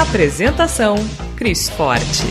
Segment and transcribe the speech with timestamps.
[0.00, 0.94] Apresentação:
[1.36, 2.24] Cris Forte.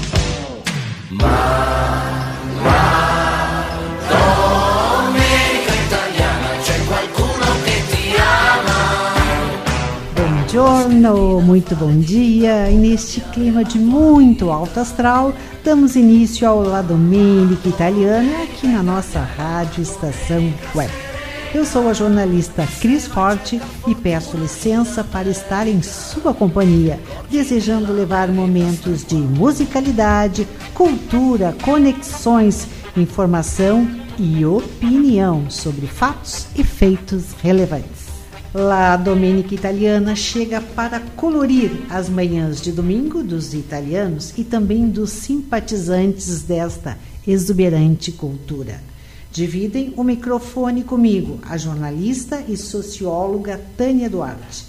[10.15, 12.71] Buongiorno, muito bom dia.
[12.71, 15.31] E neste clima de muito alto astral,
[15.63, 21.08] damos início ao La Domenica Italiana aqui na nossa rádio estação web.
[21.51, 27.91] Eu sou a jornalista Cris Forte e peço licença para estar em sua companhia, desejando
[27.91, 33.89] levar momentos de musicalidade, cultura, conexões, informação
[34.19, 38.09] e opinião sobre fatos e feitos relevantes.
[38.53, 45.09] La Domenica Italiana chega para colorir as manhãs de domingo dos italianos e também dos
[45.09, 48.88] simpatizantes desta exuberante cultura.
[49.31, 54.65] Dividem o microfone comigo a jornalista e socióloga Tânia Duarte,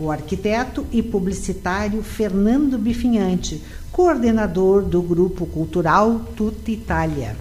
[0.00, 7.36] o arquiteto e publicitário Fernando Bifinhante, coordenador do grupo cultural Tutta Itália.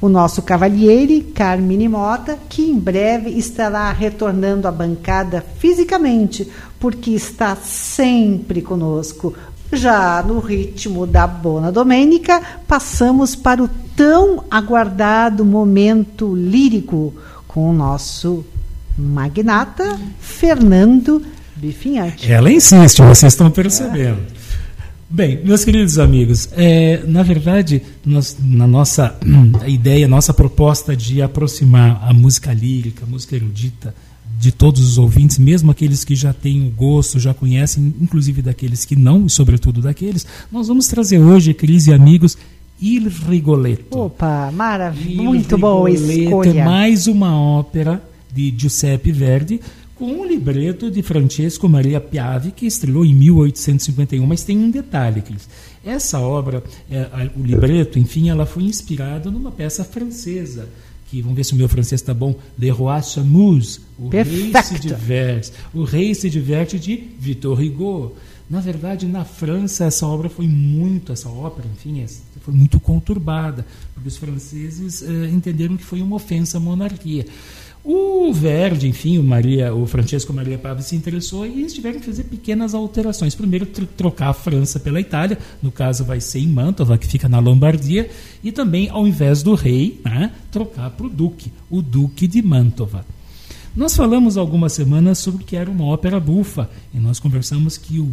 [0.00, 7.54] O nosso cavalheire, Carmine Mota, que em breve estará retornando à bancada fisicamente, porque está
[7.54, 9.34] sempre conosco.
[9.72, 17.14] Já no ritmo da Bona Domênica, passamos para o tão aguardado momento lírico
[17.46, 18.44] com o nosso
[18.98, 21.22] magnata Fernando
[21.54, 22.30] Bifinhante.
[22.30, 24.20] Ela insiste, vocês estão percebendo.
[25.08, 29.16] Bem, meus queridos amigos, é, na verdade, nós, na nossa
[29.60, 33.92] a ideia, nossa proposta de aproximar a música lírica, a música erudita,
[34.38, 38.84] de todos os ouvintes, mesmo aqueles que já têm o gosto, já conhecem, inclusive daqueles
[38.84, 42.38] que não, e sobretudo daqueles, nós vamos trazer hoje, Cris e amigos,
[42.80, 43.98] Il Rigoletto.
[43.98, 46.60] Opa, maravilha, muito boa escolha.
[46.60, 48.02] É mais uma ópera
[48.32, 49.60] de Giuseppe Verdi,
[49.94, 54.26] com um libreto de Francesco Maria Piave, que estreou em 1851.
[54.26, 55.46] Mas tem um detalhe, Cris.
[55.84, 60.68] Essa obra, é, o libreto, enfim, ela foi inspirada numa peça francesa,
[61.10, 64.52] que, vamos ver se o meu francês está bom, Le Roi s'amuse, o Perfecto.
[64.52, 65.52] rei se diverte.
[65.74, 68.14] O rei se diverte de Victor Hugo.
[68.48, 72.04] Na verdade, na França, essa obra foi muito, essa ópera, enfim,
[72.40, 77.26] foi muito conturbada, porque os franceses eh, entenderam que foi uma ofensa à monarquia.
[77.82, 82.06] O Verdi, enfim, o, Maria, o Francesco Maria Pave se interessou e eles tiveram que
[82.06, 83.34] fazer pequenas alterações.
[83.34, 87.28] Primeiro, tr trocar a França pela Itália, no caso vai ser em Mantova, que fica
[87.28, 88.10] na Lombardia,
[88.44, 93.04] e também, ao invés do rei, né, trocar para o duque, o Duque de Mantova.
[93.74, 97.98] Nós falamos algumas semanas sobre o que era uma ópera bufa, e nós conversamos que
[97.98, 98.04] o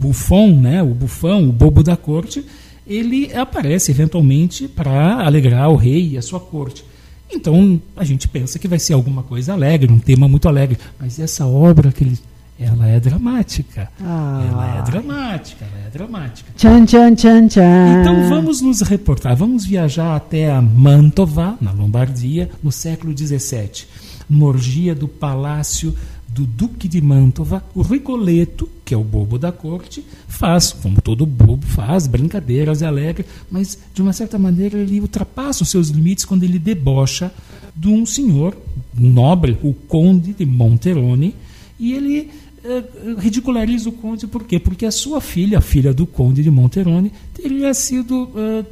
[0.00, 2.44] bufão, né, o bufão, o bobo da corte,
[2.86, 6.84] ele aparece eventualmente para alegrar o rei e a sua corte.
[7.32, 10.78] Então a gente pensa que vai ser alguma coisa alegre, um tema muito alegre.
[10.98, 12.18] Mas essa obra que ele,
[12.58, 13.90] ela é dramática.
[14.00, 14.46] Ah.
[14.50, 16.52] Ela é dramática, ela é dramática.
[16.56, 18.00] Tchan, tchan, tchan, tchan.
[18.00, 23.86] Então vamos nos reportar, vamos viajar até a Mantova, na Lombardia, no século XVII.
[24.28, 25.94] Uma orgia do palácio
[26.28, 31.24] do Duque de Mantova, o Rigoletto, que é o bobo da corte, faz, como todo
[31.24, 36.26] bobo faz, brincadeiras, é alegre, mas de uma certa maneira ele ultrapassa os seus limites
[36.26, 37.32] quando ele debocha
[37.74, 38.54] de um senhor
[38.94, 41.34] nobre, o Conde de Monterone,
[41.80, 42.28] e ele
[42.62, 42.84] eh,
[43.16, 44.58] ridiculariza o Conde por quê?
[44.58, 48.62] Porque a sua filha, a filha do Conde de Monterone, teria sido, eh,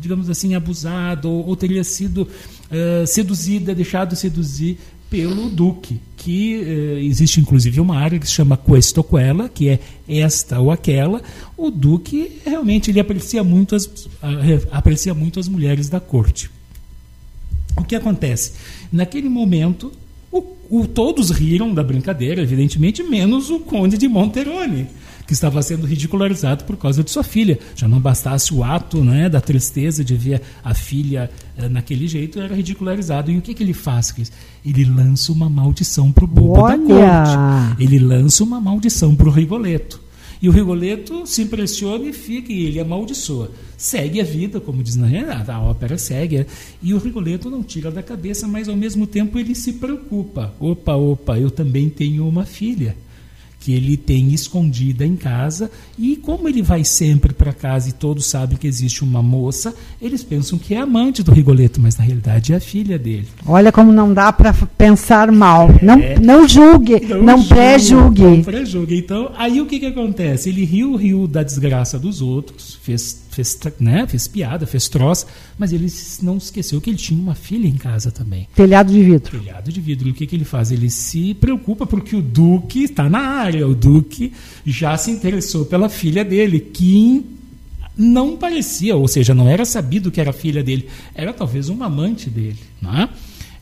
[0.00, 2.26] digamos assim, abusada ou, ou teria sido
[2.72, 4.78] eh, seduzida, deixado seduzir
[5.10, 9.80] pelo Duque, que eh, existe inclusive uma área que se chama questo quella, que é
[10.08, 11.20] esta ou aquela.
[11.56, 13.90] O Duque realmente ele aprecia muito as,
[14.70, 16.48] aprecia muito as mulheres da corte.
[17.76, 18.52] O que acontece?
[18.92, 19.92] Naquele momento,
[20.30, 24.86] o, o, todos riram da brincadeira, evidentemente, menos o Conde de Monterone
[25.30, 27.56] que estava sendo ridicularizado por causa de sua filha.
[27.76, 32.40] Já não bastasse o ato né, da tristeza de ver a filha eh, naquele jeito,
[32.40, 33.30] era ridicularizado.
[33.30, 34.32] E o que, que ele faz, Cris?
[34.66, 36.76] Ele lança uma maldição para o bobo Olha!
[36.76, 37.84] da corte.
[37.84, 40.00] Ele lança uma maldição para o Rigoletto.
[40.42, 43.52] E o Rigoletto se impressiona e fica, e ele amaldiçoa.
[43.76, 46.44] Segue a vida, como diz na a, a ópera segue,
[46.82, 50.52] e o Rigoletto não tira da cabeça, mas ao mesmo tempo ele se preocupa.
[50.58, 52.96] Opa, opa, eu também tenho uma filha
[53.60, 58.24] que ele tem escondida em casa e como ele vai sempre para casa e todos
[58.26, 62.54] sabem que existe uma moça, eles pensam que é amante do Rigoletto, mas na realidade
[62.54, 63.28] é a filha dele.
[63.46, 65.68] Olha como não dá para pensar mal.
[65.82, 66.18] Não, É.
[66.18, 68.22] não julgue, não, pré-julgue.
[68.22, 68.96] Não pré-julgue.
[68.96, 70.48] Então, aí o que, que acontece?
[70.48, 75.26] Ele riu, riu da desgraça dos outros, fez, fez, né, fez piada, fez troça,
[75.58, 75.86] mas ele
[76.22, 78.48] não esqueceu que ele tinha uma filha em casa também.
[78.54, 79.40] Telhado de vidro.
[79.40, 80.08] Telhado de vidro.
[80.08, 80.70] E o que, que ele faz?
[80.72, 83.66] Ele se preocupa porque o Duque está na área.
[83.66, 84.32] O Duque
[84.66, 87.24] já se interessou pela filha dele, que
[87.96, 90.88] não parecia, ou seja, não era sabido que era filha dele.
[91.14, 92.58] Era talvez uma amante dele.
[92.82, 93.04] Não é?
[93.04, 93.08] O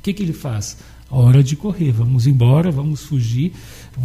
[0.02, 0.78] que, que ele faz?
[1.10, 3.52] Hora de correr, vamos embora, vamos fugir.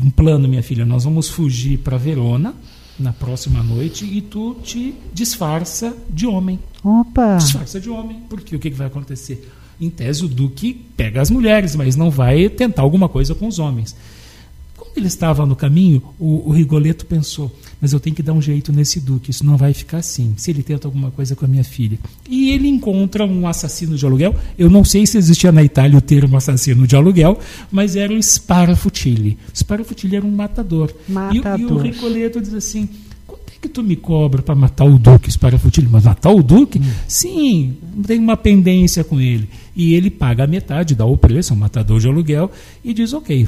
[0.04, 2.54] Um plano, minha filha, nós vamos fugir para Verona
[3.00, 7.38] na próxima noite e tu te disfarça de homem Opa!
[7.38, 9.50] disfarça de homem, porque o que, que vai acontecer?
[9.80, 13.58] Em tese, o Duque pega as mulheres, mas não vai tentar alguma coisa com os
[13.58, 13.96] homens.
[14.78, 17.52] Quando ele estava no caminho, o, o Rigoletto pensou:
[17.84, 20.34] mas eu tenho que dar um jeito nesse Duque, isso não vai ficar assim.
[20.38, 22.00] Se ele tenta alguma coisa com a minha filha.
[22.30, 24.34] E ele encontra um assassino de aluguel.
[24.58, 27.38] Eu não sei se existia na Itália o termo assassino de aluguel,
[27.70, 29.38] mas era o Sparafutile.
[29.54, 30.90] Sparafutile era um matador.
[31.10, 31.82] E, o- e o Matador.
[31.82, 32.88] Rigoletto diz assim:
[33.28, 35.90] quanto é que tu me cobra para matar o Duque Sparafutile?
[35.92, 36.80] Mas matar o Duque?
[37.06, 37.74] Sim,
[38.08, 39.50] tem uma pendência com ele.
[39.76, 42.50] E ele paga a metade, dá o preço, é um matador de aluguel,
[42.82, 43.46] e diz: ok,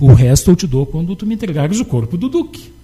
[0.00, 2.74] o resto eu te dou quando tu me entregares o corpo do Duque.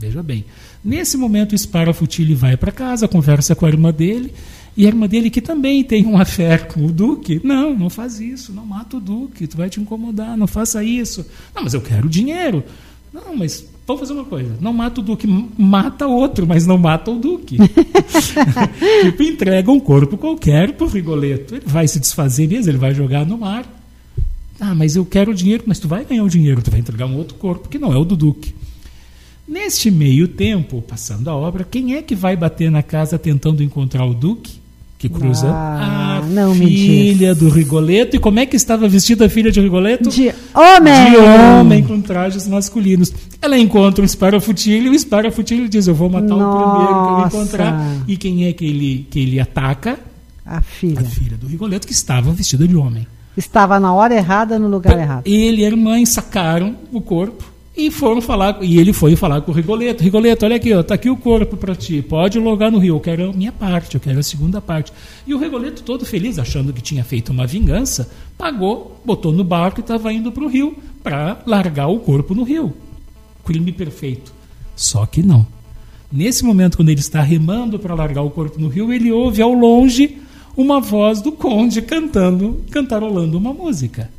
[0.00, 0.46] Veja bem.
[0.82, 4.32] Nesse momento, o Sparafutile vai para casa, conversa com a irmã dele,
[4.74, 8.18] e a irmã dele, que também tem um afé com o Duque, não, não faz
[8.18, 11.26] isso, não mata o Duque, tu vai te incomodar, não faça isso.
[11.54, 12.64] Não, mas eu quero dinheiro.
[13.12, 15.26] Não, mas vamos fazer uma coisa, não mata o Duque,
[15.58, 17.58] mata outro, mas não mata o Duque.
[19.02, 21.56] tipo, entrega um corpo qualquer pro Rigoletto.
[21.56, 23.66] Ele vai se desfazer mesmo, ele vai jogar no mar.
[24.58, 27.04] Ah, mas eu quero o dinheiro, mas tu vai ganhar o dinheiro, tu vai entregar
[27.04, 28.54] um outro corpo que não é o do Duque.
[29.50, 34.04] Neste meio tempo, passando a obra, quem é que vai bater na casa tentando encontrar
[34.04, 34.60] o Duque?
[34.96, 38.14] Que cruza Ah, a filha do Rigoletto.
[38.14, 40.08] E como é que estava vestida a filha de Rigoletto?
[40.08, 41.10] De homem!
[41.10, 43.12] De homem com trajes masculinos.
[43.42, 47.18] Ela encontra o Sparafutile e o Sparafutile diz: Eu vou matar o primeiro que eu
[47.18, 47.36] Nossa.
[47.36, 47.96] encontrar.
[48.06, 49.98] E quem é que ele, que ele ataca?
[50.46, 51.00] A filha.
[51.00, 53.04] A filha do Rigoletto, que estava vestida de homem.
[53.36, 55.26] Estava na hora errada, no lugar errado.
[55.26, 57.42] Ele e a irmã sacaram o corpo
[57.76, 58.58] e foram falar.
[58.62, 60.02] E ele foi falar com o Rigoletto.
[60.02, 62.02] Rigoletto, olha aqui, ó, tá aqui o corpo para ti.
[62.02, 62.96] Pode logar no rio.
[62.96, 64.92] Eu quero a minha parte, eu quero a segunda parte.
[65.26, 69.80] E o Rigoletto, todo feliz, achando que tinha feito uma vingança, pagou, botou no barco
[69.80, 72.72] e estava indo para o rio para largar o corpo no rio.
[73.44, 74.32] Crime perfeito.
[74.76, 75.46] Só que não.
[76.12, 79.52] Nesse momento, quando ele está remando para largar o corpo no rio, ele ouve ao
[79.52, 80.18] longe
[80.56, 84.10] uma voz do conde cantando, cantarolando uma música.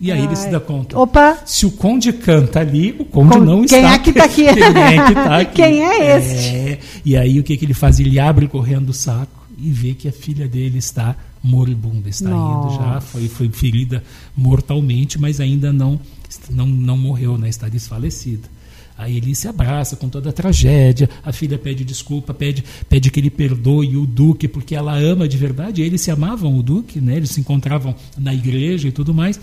[0.00, 0.98] E aí ele se dá conta.
[0.98, 1.38] Opa!
[1.44, 4.44] Se o conde canta ali, o conde Con- não quem está é que tá aqui?
[4.54, 5.54] Quem é que tá aqui?
[5.54, 6.56] Quem é este?
[6.56, 6.78] É.
[7.04, 8.00] E aí o que, que ele faz?
[8.00, 12.70] Ele abre correndo o saco e vê que a filha dele está moribunda, está indo
[12.76, 13.00] já, Nossa.
[13.00, 14.02] foi, foi ferida
[14.36, 16.00] mortalmente, mas ainda não,
[16.48, 17.48] não, não morreu, né?
[17.48, 18.48] está desfalecida.
[18.96, 23.18] Aí ele se abraça com toda a tragédia, a filha pede desculpa, pede, pede que
[23.18, 27.16] ele perdoe o Duque, porque ela ama de verdade, eles se amavam, o Duque, né?
[27.16, 29.40] eles se encontravam na igreja e tudo mais.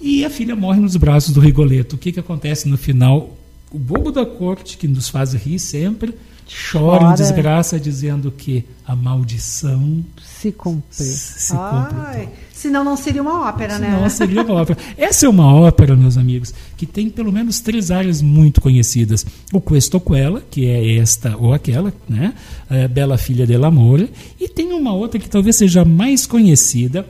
[0.00, 1.96] E a filha morre nos braços do Rigoletto.
[1.96, 3.36] O que, que acontece no final?
[3.70, 6.14] O bobo da corte, que nos faz rir sempre,
[6.70, 7.16] chora em Chora.
[7.16, 10.82] desgraça, dizendo que a maldição Se cumpriu.
[10.92, 11.52] se.
[11.56, 13.98] Ai, senão não seria uma ópera, né?
[14.00, 14.78] Não, seria uma ópera.
[14.96, 19.26] Essa é uma ópera, meus amigos, que tem pelo menos três áreas muito conhecidas.
[19.52, 22.34] O Questo Quella, que é esta ou aquela, né?
[22.70, 24.10] É, Bela Filha dell'Amore.
[24.38, 27.04] E tem uma outra que talvez seja mais conhecida,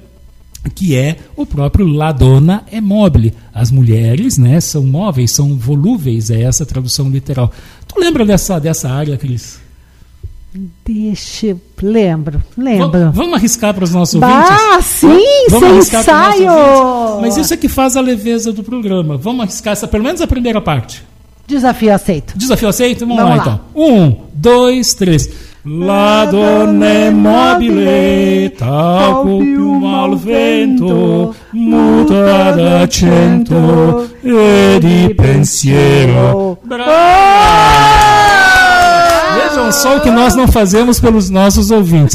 [0.74, 3.32] que é o próprio La Donna é mobile.
[3.54, 7.50] As mulheres né, são móveis, são volúveis, é essa tradução literal.
[7.86, 9.58] Tu lembra dessa, dessa área, Cris?
[10.84, 11.60] Deixa eu...
[11.82, 13.12] Lembro, lembro.
[13.12, 14.86] Vamos arriscar para os nossos Bah, ouvintes?
[14.86, 17.20] sim, Vamos sem ensaio!
[17.20, 19.18] Mas isso é que faz a leveza do programa.
[19.18, 21.04] Vamos arriscar essa, pelo menos a primeira parte.
[21.46, 22.32] Desafio aceito.
[22.36, 23.00] Desafio aceito?
[23.00, 23.60] Vamos, Vamos lá, lá.
[23.74, 23.82] então.
[23.94, 25.28] Um, dois, três.
[25.68, 36.58] La donna è mobile, qual più mal vento, muta d'accento e di pensiero.
[36.62, 37.95] Bravo!
[39.56, 42.14] Vejam só o que nós não fazemos pelos nossos ouvintes.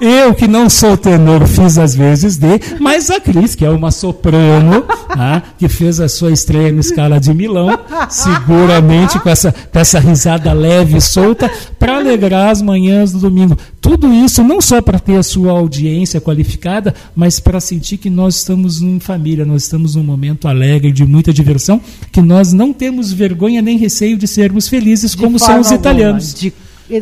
[0.00, 3.70] Eu, eu que não sou tenor, fiz as vezes de, mas a Cris, que é
[3.70, 5.44] uma soprano, tá?
[5.56, 7.78] que fez a sua estreia no Escala de Milão,
[8.08, 13.56] seguramente com essa, com essa risada leve e solta, para alegrar as manhãs do domingo.
[13.80, 18.36] Tudo isso não só para ter a sua audiência qualificada, mas para sentir que nós
[18.36, 21.80] estamos em família, nós estamos num momento alegre, de muita diversão,
[22.12, 26.34] que nós não temos vergonha nem receio de sermos felizes, De como são os italianos.
[26.34, 26.52] de-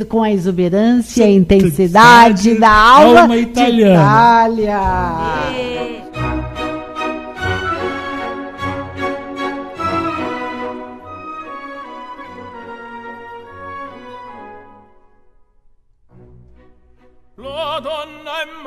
[0.09, 4.03] com a exuberância e intensidade da alma alma italiana.
[4.03, 4.81] Itália.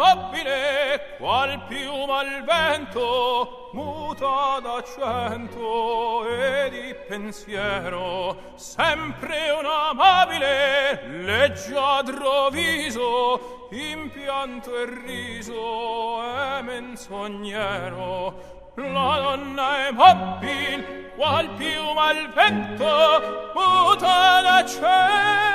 [0.01, 13.67] Immobile, qual piuma al vento, muta d'accento e di pensiero, sempre un amabile, leggiadro viso,
[13.72, 18.60] impianto e riso e menzognero.
[18.75, 25.51] La donna immobile, qual piuma al vento, muta d'accento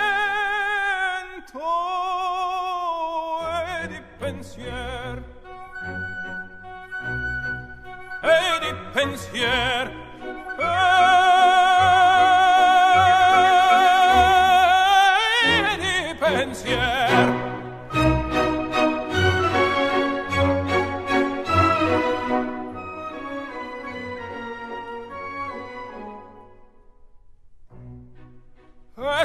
[4.26, 5.22] pensier.
[8.22, 9.86] E di pensier.
[10.58, 11.55] E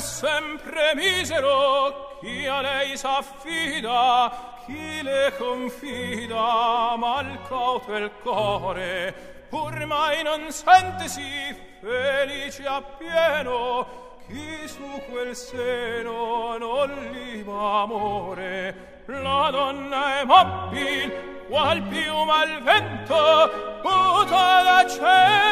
[0.01, 10.24] sempre misero chi a lei s'affida, chi le confida, mal cauto il core, pur mai
[10.24, 19.03] non sentesi felice appieno, chi su quel seno non liba amore.
[19.05, 25.51] La donna è mobil, qual piuma al vento, muta d'accento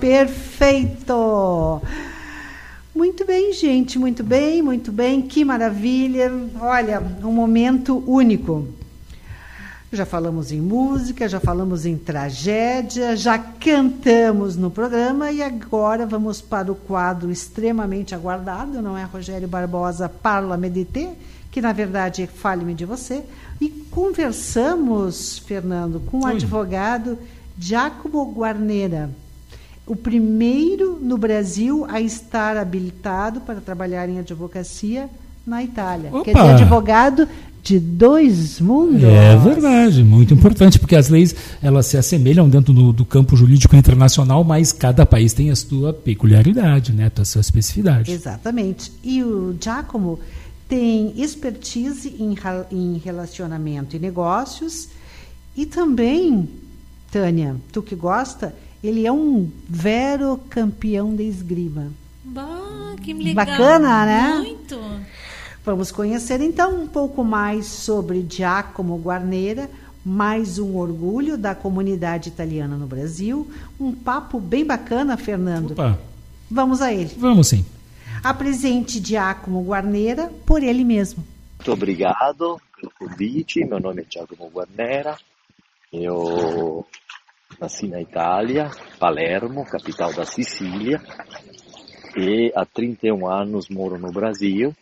[0.01, 1.81] Perfeito!
[3.35, 6.31] Muito bem, gente, muito bem, muito bem, que maravilha!
[6.61, 8.69] Olha, um momento único.
[9.91, 16.41] Já falamos em música, já falamos em tragédia, já cantamos no programa e agora vamos
[16.41, 21.11] para o quadro extremamente aguardado, não é, Rogério Barbosa Parla Medité,
[21.51, 23.25] que na verdade é Fale-me de você.
[23.61, 26.35] E conversamos, Fernando, com o Oi.
[26.35, 27.19] advogado
[27.59, 29.11] Giacomo Guarnera,
[29.87, 35.09] o primeiro no Brasil a estar habilitado para trabalhar em advocacia
[35.47, 36.11] na Itália.
[36.25, 36.43] Quer Opa!
[36.43, 37.29] dizer, advogado
[37.63, 39.03] de dois mundos.
[39.03, 43.75] É verdade, muito importante, porque as leis elas se assemelham dentro do, do campo jurídico
[43.75, 48.13] internacional, mas cada país tem a sua peculiaridade, né, a sua especificidade.
[48.13, 48.93] Exatamente.
[49.03, 50.21] E o Giacomo
[50.69, 52.35] tem expertise em,
[52.71, 54.89] em relacionamento e negócios
[55.57, 56.49] e também,
[57.11, 58.55] Tânia, tu que gosta,
[58.87, 61.91] ele é um vero campeão de esgrima.
[62.23, 63.47] Bah, que legal.
[63.47, 64.37] Bacana, né?
[64.39, 64.79] Muito.
[65.65, 69.71] Vamos conhecer então um pouco mais sobre Giacomo Guarnera,
[70.05, 73.51] mais um orgulho da comunidade italiana no Brasil.
[73.81, 75.71] Um papo bem bacana, Fernando.
[75.71, 75.99] Opa,
[76.51, 77.11] Vamos a ele.
[77.17, 77.65] vamos sim.
[78.23, 81.25] Apresente Giacomo Guarnera por ele mesmo.
[81.59, 83.65] Muito obrigado pelo convite.
[83.65, 85.17] Meu nome é Giacomo Guarnera.
[85.91, 86.87] Eu
[87.65, 91.01] nasci na Itália, Palermo, capital da Sicília,
[92.15, 94.75] e há 31 anos moro no Brasil.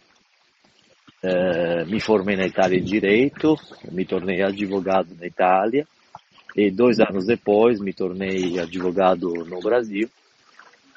[1.23, 3.55] Eh, mi formei na Itália em Direito,
[3.93, 5.87] mi tornei advogado na Itália
[6.57, 10.11] e dois anos depois me tornei advogado no Brasil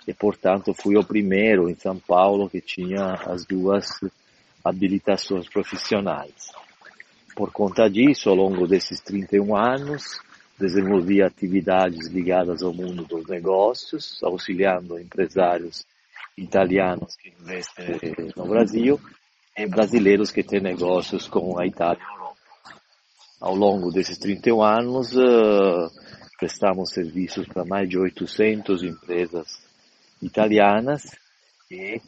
[0.08, 3.86] e, portanto, fui o primeiro em São Paulo que tinha as duas
[4.64, 6.52] habilitações profissionais.
[7.36, 10.25] Por conta disso, ao longo desses 31 anos,
[10.60, 15.86] desenvolvi atividades ligadas ao mundo dos negócios, auxiliando empresários
[16.38, 18.00] italianos que investem
[18.36, 19.00] no Brasil
[19.58, 22.36] e brasileiros que têm negócios com a Itália e a Europa.
[23.42, 25.88] Ao longo desses 31 anos, eh,
[26.38, 29.62] prestamos serviços para mais de 800 empresas
[30.22, 31.04] italianas
[31.70, 32.02] e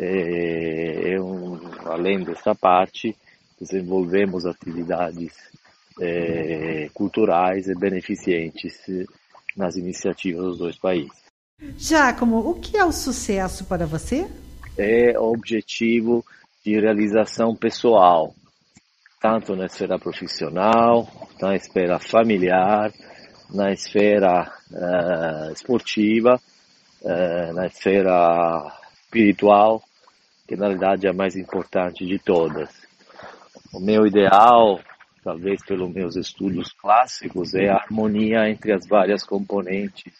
[0.00, 3.16] é um, além dessa parte,
[3.60, 5.34] desenvolvemos atividades
[6.00, 8.76] é, culturais e beneficentes
[9.56, 11.28] nas iniciativas dos dois países.
[11.76, 14.28] Giacomo, o que é o sucesso para você?
[14.76, 16.24] É o objetivo
[16.64, 18.32] de realização pessoal,
[19.20, 21.08] tanto na esfera profissional,
[21.40, 22.92] na esfera familiar,
[23.52, 26.40] na esfera uh, esportiva,
[27.02, 29.82] uh, na esfera espiritual,
[30.46, 32.70] que na realidade é a mais importante de todas.
[33.72, 34.78] O meu ideal,
[35.22, 40.12] talvez pelos meus estudos clássicos, é a harmonia entre as várias componentes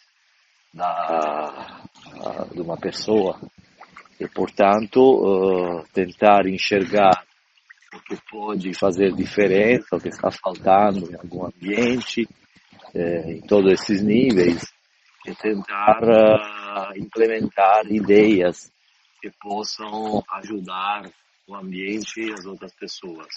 [0.73, 1.83] da,
[2.53, 3.39] de uma pessoa
[4.19, 7.23] e, portanto, uh, tentar enxergar
[7.93, 12.27] o que pode fazer diferença, o que está faltando em algum ambiente,
[12.93, 14.61] eh, em todos esses níveis,
[15.25, 18.71] e tentar uh, implementar ideias
[19.19, 21.09] que possam ajudar
[21.47, 23.27] o ambiente e as outras pessoas.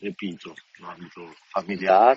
[0.00, 1.20] Repito, no âmbito
[1.52, 2.16] familiar,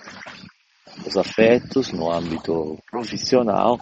[1.06, 3.80] os afetos, no âmbito profissional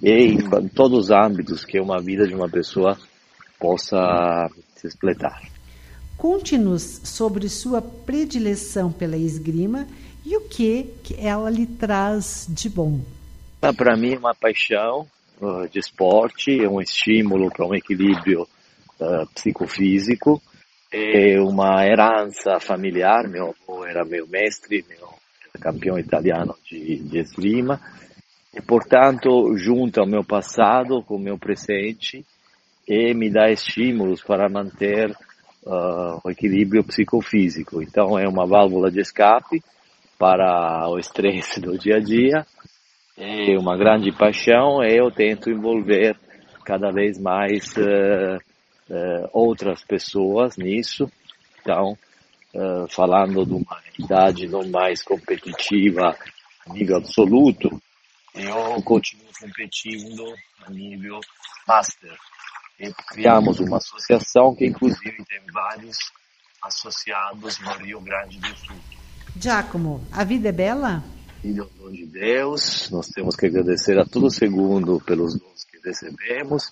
[0.00, 2.96] e em todos os âmbitos que uma vida de uma pessoa
[3.58, 5.42] possa se explotar.
[6.16, 9.86] Conte-nos sobre sua predileção pela esgrima
[10.24, 13.00] e o que, que ela lhe traz de bom.
[13.76, 15.06] Para mim é uma paixão
[15.40, 18.42] uh, de esporte, é um estímulo para um equilíbrio
[19.00, 20.40] uh, psicofísico,
[20.92, 25.08] é uma herança familiar, meu avô era meu mestre, meu
[25.60, 27.80] campeão italiano de, de esgrima,
[28.54, 32.24] e portanto junta o meu passado com o meu presente
[32.88, 35.10] e me dá estímulos para manter
[35.64, 37.80] uh, o equilíbrio psicofísico.
[37.82, 39.62] Então é uma válvula de escape
[40.18, 42.44] para o estresse do dia a dia,
[43.16, 46.16] é uma grande paixão e eu tento envolver
[46.64, 48.49] cada vez mais uh,
[48.90, 51.10] uh, outras pessoas nisso.
[51.60, 51.96] Então,
[52.54, 56.16] uh, falando de uma idade não mais competitiva
[56.66, 57.70] a nível absoluto,
[58.34, 60.24] eu continuo competindo
[60.66, 61.20] a nível
[61.66, 62.16] master.
[62.78, 65.96] E criamos uma associação que inclusive tem vários
[66.62, 68.76] associados no Rio Grande do Sul.
[69.36, 71.02] Giacomo, a vida é bela?
[71.40, 75.78] Filho é dom de Deus, nós temos que agradecer a todo segundo pelos dons que
[75.82, 76.70] recebemos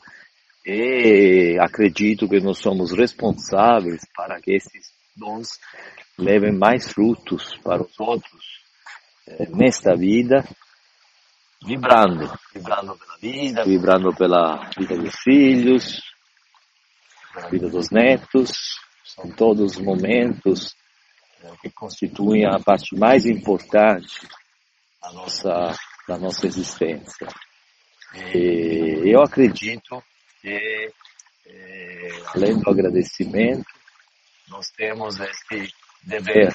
[0.71, 5.59] e acredito que nós somos responsáveis para que esses dons
[6.19, 8.45] levem mais frutos para os outros
[9.27, 10.45] eh, nesta vida,
[11.65, 16.03] vibrando, vibrando pela vida, vibrando pela vida dos filhos,
[17.33, 20.77] pela vida dos netos, são todos momentos
[21.43, 24.29] eh, que constituem a parte mais importante
[25.01, 25.75] da nossa,
[26.07, 27.27] da nossa existência.
[28.35, 30.03] E eu acredito
[30.41, 30.93] que,
[31.47, 33.67] é, além do agradecimento,
[34.49, 35.73] nós temos esse
[36.03, 36.53] dever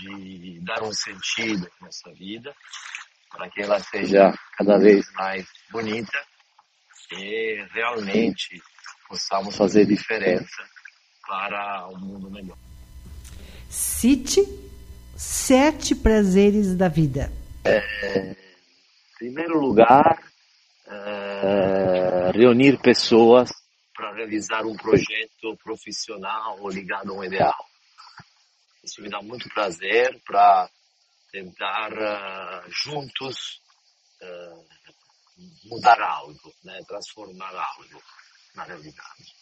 [0.00, 2.54] de dar um sentido à nossa vida,
[3.30, 6.18] para que ela seja cada vez mais bonita
[7.12, 8.60] e realmente
[9.08, 10.62] possamos fazer diferença
[11.26, 12.56] para um mundo melhor.
[13.68, 14.40] Cite
[15.16, 17.32] sete prazeres da vida.
[17.64, 18.36] É, em
[19.18, 20.18] primeiro lugar,
[20.90, 23.50] é, reunir pessoas
[23.94, 27.66] para realizar um projeto profissional ligado a um ideal.
[28.82, 30.70] Isso me dá muito prazer para
[31.30, 33.60] tentar uh, juntos
[34.22, 34.66] uh,
[35.64, 36.80] mudar algo, né?
[36.86, 38.02] transformar algo
[38.54, 39.36] na realidade.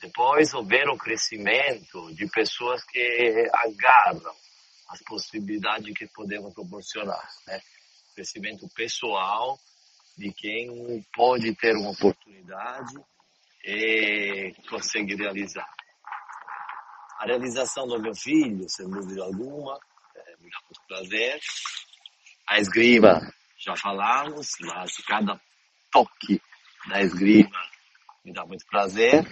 [0.00, 4.34] Depois, ver o crescimento de pessoas que agarram
[4.88, 7.28] as possibilidades que podemos proporcionar.
[7.46, 7.60] Né?
[8.14, 9.58] Crescimento pessoal
[10.20, 12.92] de quem pode ter uma oportunidade
[13.64, 15.68] e consegue realizar.
[17.18, 19.80] A realização do meu filho, sem dúvida alguma,
[20.38, 21.40] me dá muito prazer.
[22.46, 25.40] A esgrima, já falamos, mas cada
[25.90, 26.40] toque
[26.86, 27.58] da esgrima
[28.22, 29.24] me dá muito prazer.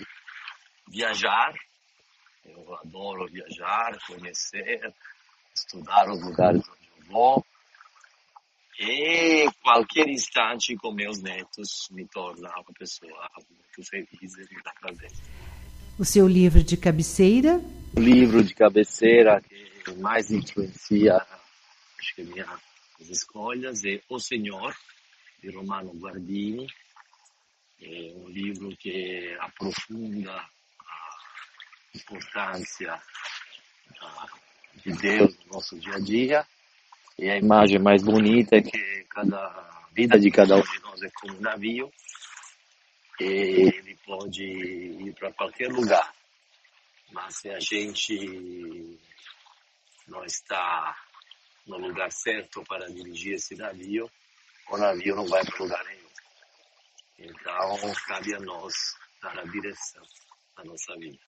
[0.88, 1.52] Viajar,
[2.46, 4.94] eu adoro viajar, conhecer,
[5.54, 7.46] estudar os lugares onde eu vou.
[8.78, 14.72] E qualquer instante com meus netos me torna uma pessoa muito feliz e me dá
[14.80, 15.10] prazer.
[15.98, 17.60] O seu livro de cabeceira?
[17.96, 21.16] O livro de cabeceira que mais influencia
[21.98, 22.48] acho que minhas
[23.00, 24.74] escolhas é O Senhor,
[25.42, 26.66] de Romano Guardini.
[27.80, 30.48] É um livro que aprofunda a
[31.94, 33.00] importância
[34.84, 36.46] de Deus no nosso dia a dia.
[37.18, 41.02] E a imagem mais bonita é que cada a vida de cada um de nós
[41.02, 41.90] é como um navio
[43.20, 46.14] e ele pode ir para qualquer lugar,
[47.12, 48.96] mas se a gente
[50.06, 50.96] não está
[51.66, 54.08] no lugar certo para dirigir esse navio,
[54.70, 56.08] o navio não vai para lugar nenhum.
[57.18, 58.72] Então, cabe a nós
[59.20, 60.02] dar a direção
[60.56, 61.18] da nossa vida.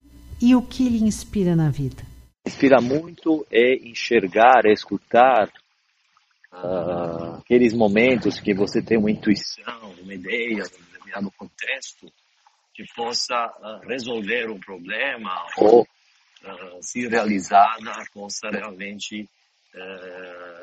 [0.41, 2.05] E o que lhe inspira na vida?
[2.47, 5.51] Inspira muito é enxergar, é escutar
[6.53, 12.13] uh, aqueles momentos que você tem uma intuição, uma ideia, um determinado contexto,
[12.75, 19.29] que possa uh, resolver um problema ou uh, se realizada possa realmente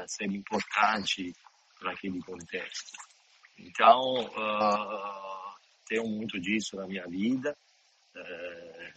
[0.06, 1.34] ser importante
[1.80, 2.92] para aquele contexto.
[3.58, 4.30] Então,
[5.88, 7.56] tenho muito disso na minha vida.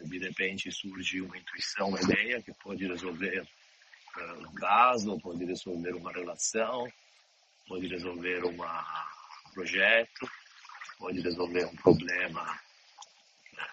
[0.04, 3.46] de repente surge uma intuição, uma ideia que pode resolver
[4.18, 6.86] um caso, pode resolver uma relação,
[7.66, 9.12] pode resolver uma,
[9.46, 10.28] um projeto,
[10.98, 12.44] pode resolver um problema
[13.52, 13.66] né,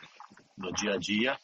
[0.57, 1.39] no dia a dia.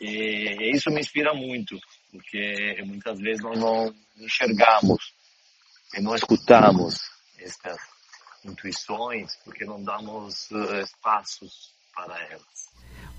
[0.00, 1.78] E isso me inspira muito,
[2.10, 5.14] porque muitas vezes nós não enxergamos
[5.94, 7.00] e não escutamos
[7.38, 7.78] estas
[8.44, 12.61] intuições, porque não damos uh, espaços para elas.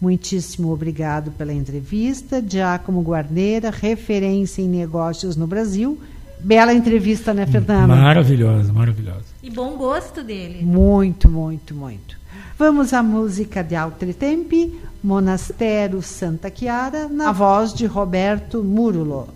[0.04, 2.44] Muitíssimo obrigado pela entrevista.
[2.46, 5.98] Giacomo Guarneira, referência em negócios no Brasil.
[6.42, 7.88] Bela entrevista, né, Fernanda?
[7.88, 9.24] Maravilhosa, maravilhosa.
[9.42, 10.62] E bom gosto dele.
[10.62, 12.18] Muito, muito, muito.
[12.60, 19.30] Vamos à música de Altre Tempi, Monastério Santa Chiara, na voz de Roberto Múrulo.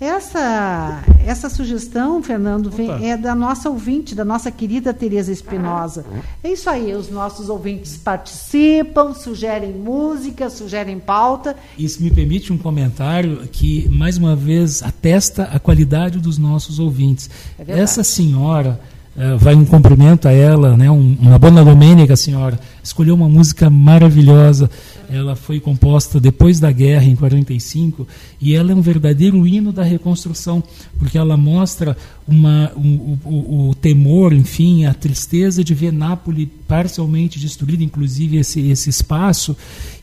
[0.00, 6.06] Essa, essa sugestão, Fernando, vem, é da nossa ouvinte, da nossa querida Tereza Espinosa.
[6.42, 11.54] É isso aí, os nossos ouvintes participam, sugerem música, sugerem pauta.
[11.78, 17.28] Isso me permite um comentário que, mais uma vez, atesta a qualidade dos nossos ouvintes.
[17.58, 18.80] É Essa senhora
[19.16, 22.58] Uh, vai um cumprimento a ela, né, um, uma boa domênica, senhora.
[22.82, 24.70] Escolheu uma música maravilhosa.
[25.12, 28.06] Ela foi composta depois da guerra, em 45,
[28.40, 30.62] e ela é um verdadeiro hino da reconstrução,
[30.98, 31.96] porque ela mostra
[32.28, 38.60] uma, um, o, o, temor, enfim, a tristeza de ver Nápoles parcialmente destruída, inclusive esse,
[38.70, 39.56] esse espaço,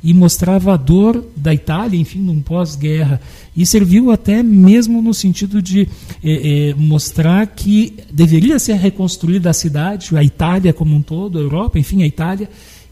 [0.03, 3.21] e mostrava a dor da Itália, enfim, num pós-guerra.
[3.55, 5.87] E serviu até mesmo no sentido de
[6.21, 11.41] eh, eh, mostrar que deveria ser reconstruída a cidade, a Itália como um todo, a
[11.41, 12.49] Europa, enfim, a Itália,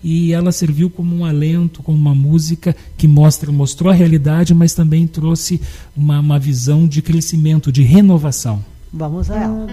[0.07, 4.75] e ela serviu como um alento, como uma música que mostra, mostrou a realidade, mas
[4.75, 5.59] também trouxe
[5.97, 8.63] uma, uma visão de crescimento, de renovação.
[8.93, 9.67] Vamos a ela.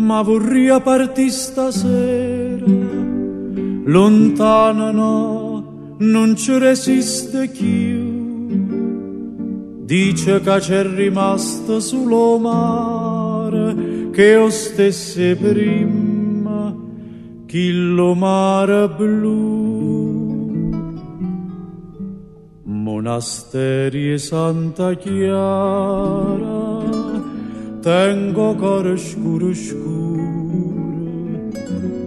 [0.00, 2.64] Ma vorria partir stasera,
[3.84, 8.18] lontana no, non ci resiste più
[9.90, 16.72] dice che c'è rimasto sullo mare che io stesse prima
[17.46, 20.18] chi lo mare blu.
[22.62, 26.69] Monasteri e Santa Chiara
[27.80, 30.28] tengo cuore scuro scuro.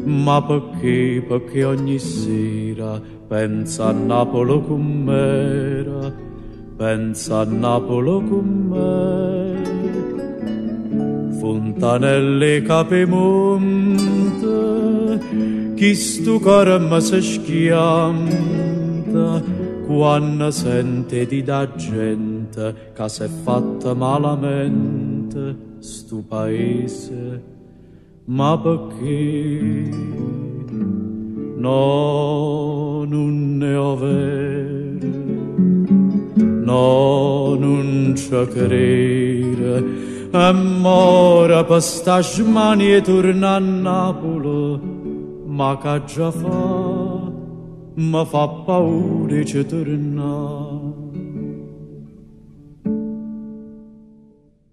[0.06, 1.24] Ma perché?
[1.28, 6.32] Perché ogni sera pensa a Napoli com'era
[6.84, 9.62] pensa a Napoli con me.
[11.40, 14.52] Fontanelle capemonte,
[15.76, 19.42] chi stu cuore mi si schianta,
[19.86, 25.03] quando sente di da gente che si è fatta malamente
[25.34, 25.56] cuenta
[26.08, 27.12] tu país
[28.28, 29.90] perché
[31.58, 35.00] non un neover
[36.64, 39.84] non un ciacrere
[40.32, 44.80] amore per sta smani e torna a Napoli
[45.46, 47.32] ma che già fa
[47.96, 50.63] ma fa paura che torna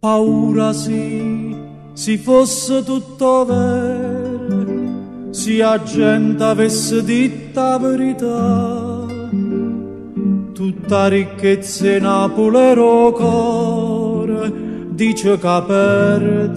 [0.00, 1.54] Paura sì,
[1.92, 9.06] se fosse tutto vero, se la gente avesse detto la verità.
[10.54, 14.50] Tutta ricchezza in Napolero cuore
[14.92, 16.50] dice che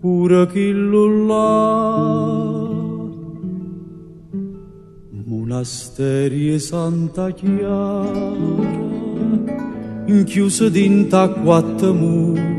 [0.00, 2.50] pure chi là.
[5.26, 8.81] Monasteri e Santa Chiara
[10.06, 12.52] inchiuse dinta a quattro mura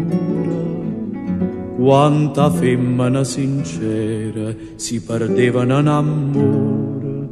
[1.83, 7.27] quanta femmina sincera si perdevano in amore,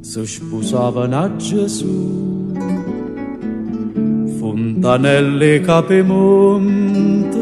[0.00, 2.52] si sposavano a Gesù.
[4.38, 7.36] Fontanelle capemonte,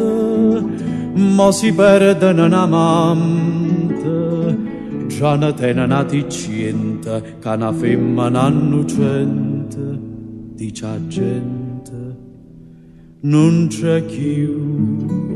[1.15, 4.57] ma si perdono in amante,
[5.09, 9.99] già ne tenono a ticciente, che una femmina innocente,
[10.55, 11.56] dice a gente,
[13.29, 15.35] non c'è più.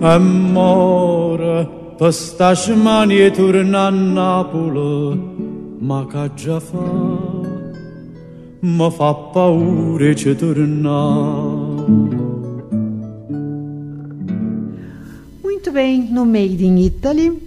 [0.00, 5.20] Amore, per sta smanie torna a Napoli,
[5.80, 6.78] ma che già fa,
[8.60, 11.47] mi fa paura ci tornare.
[15.78, 17.40] Bem, no Made in Italy,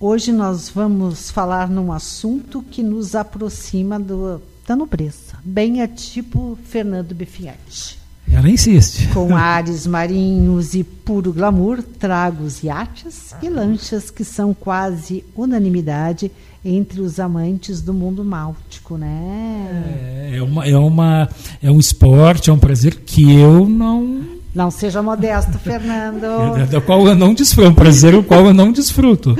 [0.00, 6.58] hoje nós vamos falar num assunto que nos aproxima do, da nobreza, bem a tipo
[6.64, 7.96] Fernando Befiatti.
[8.28, 9.06] Ela insiste.
[9.14, 16.32] Com ares marinhos e puro glamour, trago os iates e lanchas que são quase unanimidade
[16.64, 20.32] entre os amantes do mundo náutico, né?
[20.32, 21.28] É, é, uma, é, uma,
[21.62, 24.33] é um esporte, é um prazer que eu não.
[24.54, 26.24] Não seja modesto, Fernando.
[26.70, 29.36] Da qual eu não desfruto, é um prazer o qual eu não desfruto.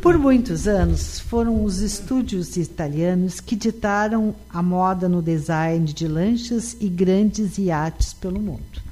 [0.00, 6.76] Por muitos anos, foram os estúdios italianos que ditaram a moda no design de lanchas
[6.80, 8.86] e grandes iates pelo mundo.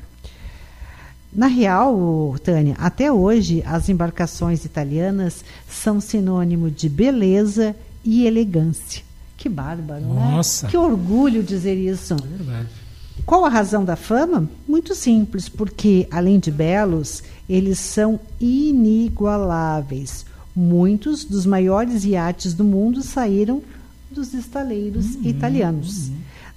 [1.33, 7.75] Na real, Tânia, até hoje as embarcações italianas são sinônimo de beleza
[8.05, 9.03] e elegância.
[9.37, 10.67] Que bárbaro, Nossa.
[10.67, 10.71] né?
[10.71, 12.15] Que orgulho dizer isso.
[12.15, 12.84] É verdade.
[13.25, 14.49] Qual a razão da fama?
[14.69, 20.27] Muito simples, porque além de belos, eles são inigualáveis.
[20.55, 23.63] Muitos dos maiores iates do mundo saíram
[24.11, 26.11] dos estaleiros italianos.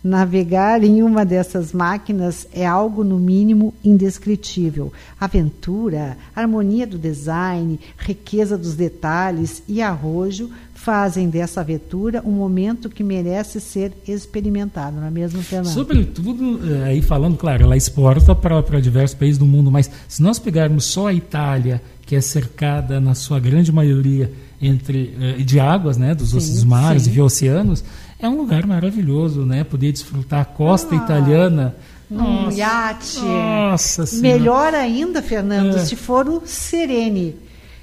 [0.04, 4.94] Navegar em uma dessas máquinas é algo, no mínimo, indescritível.
[5.20, 13.04] Aventura, harmonia do design, riqueza dos detalhes e arrojo fazem dessa aventura um momento que
[13.04, 15.74] merece ser experimentado, não é mesmo, Fernando?
[15.74, 20.38] Sobretudo, eh, aí falando, claro, ela exporta para diversos países do mundo, mas se nós
[20.40, 25.98] pegarmos só a Itália, que é cercada na sua grande maioria entre eh, de águas,
[25.98, 27.14] né, dos, Sim, dos mares sim.
[27.14, 27.84] e oceanos,
[28.20, 29.64] é um lugar maravilhoso, né?
[29.64, 31.76] Poder desfrutar a costa Ah, italiana.
[32.10, 33.20] Um iate.
[33.20, 34.06] Nossa.
[34.18, 35.80] Melhor ainda, Fernando, É.
[35.86, 37.36] se for o Serene.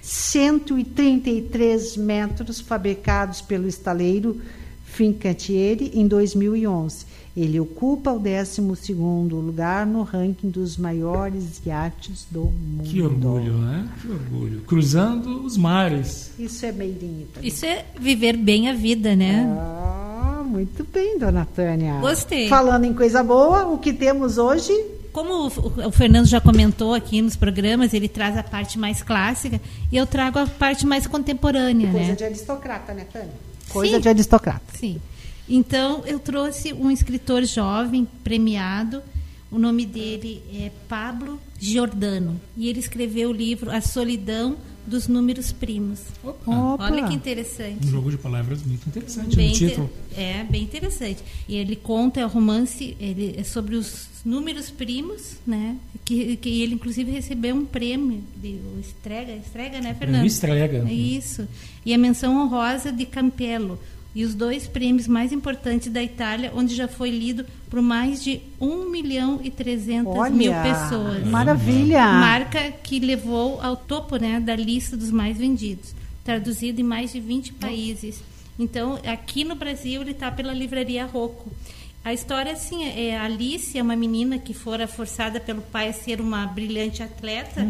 [0.05, 4.39] 133 metros fabricados pelo estaleiro
[4.85, 7.07] Fincantieri em 2011.
[7.35, 12.85] Ele ocupa o 12º lugar no ranking dos maiores iates do mundo.
[12.85, 13.89] Que orgulho, né?
[14.01, 14.61] Que orgulho.
[14.61, 16.31] Cruzando os mares.
[16.39, 17.49] Isso é made in Italy.
[17.49, 19.47] Isso é viver bem a vida, né?
[19.59, 21.99] Ah, muito bem, dona Tânia.
[22.01, 22.47] Gostei.
[22.49, 24.73] Falando em coisa boa, o que temos hoje?
[25.15, 29.61] Como o, o Fernando já comentou aqui nos programas, ele traz a parte mais clássica
[29.91, 32.15] e eu trago a parte mais contemporânea, Coisa né?
[32.17, 33.31] de aristocrata, né, Tânia?
[33.69, 34.01] Coisa Sim.
[34.03, 34.77] de aristocrata.
[34.77, 35.01] Sim.
[35.49, 39.05] Então, eu trouxe um escritor jovem, premiado.
[39.53, 42.41] O nome dele é Pablo Giordano.
[42.57, 46.01] E ele escreveu o livro A Solidão dos Números Primos.
[46.23, 46.51] Opa.
[46.51, 46.85] Opa.
[46.85, 47.87] Olha que interessante.
[47.87, 49.91] Um jogo de palavras muito interessante Bem no título.
[50.17, 51.23] É, bem interessante.
[51.49, 55.77] E ele conta, é um romance ele, é sobre os números primos, né?
[56.05, 60.27] Que, que ele, inclusive, recebeu um prêmio de o Estrega, Estrega, né, Fernando?
[60.27, 60.85] Estrega.
[60.89, 61.47] É isso.
[61.85, 63.79] E a menção honrosa de Campello.
[64.15, 68.41] E os dois prêmios mais importantes da Itália, onde já foi lido por mais de
[68.61, 71.27] 1 milhão e 300 mil Olha, pessoas.
[71.27, 72.07] Maravilha.
[72.07, 77.19] Marca que levou ao topo né, da lista dos mais vendidos, traduzido em mais de
[77.19, 78.23] 20 países.
[78.57, 81.51] Então, aqui no Brasil, ele está pela livraria Rocco.
[82.05, 85.93] A história, assim, é a Alice, é uma menina que fora forçada pelo pai a
[85.93, 87.67] ser uma brilhante atleta,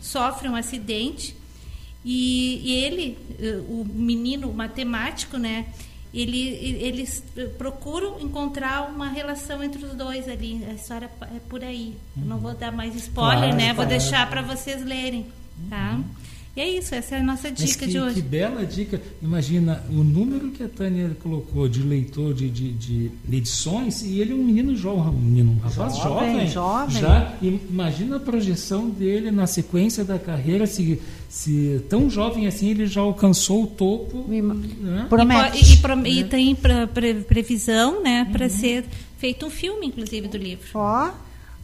[0.00, 1.36] sofre um acidente
[2.04, 5.66] e, e ele, eh, o menino o matemático, né?
[6.12, 7.24] Ele, eles
[7.56, 10.62] procuram encontrar uma relação entre os dois ali.
[10.68, 11.96] A história é por aí.
[12.16, 13.66] Eu não vou dar mais spoiler, Claro, né?
[13.68, 13.88] Vou claro.
[13.88, 15.26] deixar para vocês lerem,
[15.70, 15.98] tá?
[16.54, 18.20] E é isso, essa é a nossa dica que, de que hoje.
[18.20, 19.00] bela dica.
[19.22, 24.32] Imagina o número que a Tânia colocou de leitor de, de, de edições e ele
[24.32, 26.48] é um menino jovem, um menino, um rapaz Jovem, jovem.
[26.50, 27.00] jovem.
[27.00, 32.68] Já e imagina a projeção dele na sequência da carreira, se, se tão jovem assim
[32.68, 34.26] ele já alcançou o topo.
[34.28, 35.06] né?
[35.08, 35.64] Promete.
[35.64, 38.84] E, e pro- e tem pra- pre- previsão, né, para ser
[39.16, 40.66] feito um filme, inclusive, do livro.
[40.74, 41.10] Ó,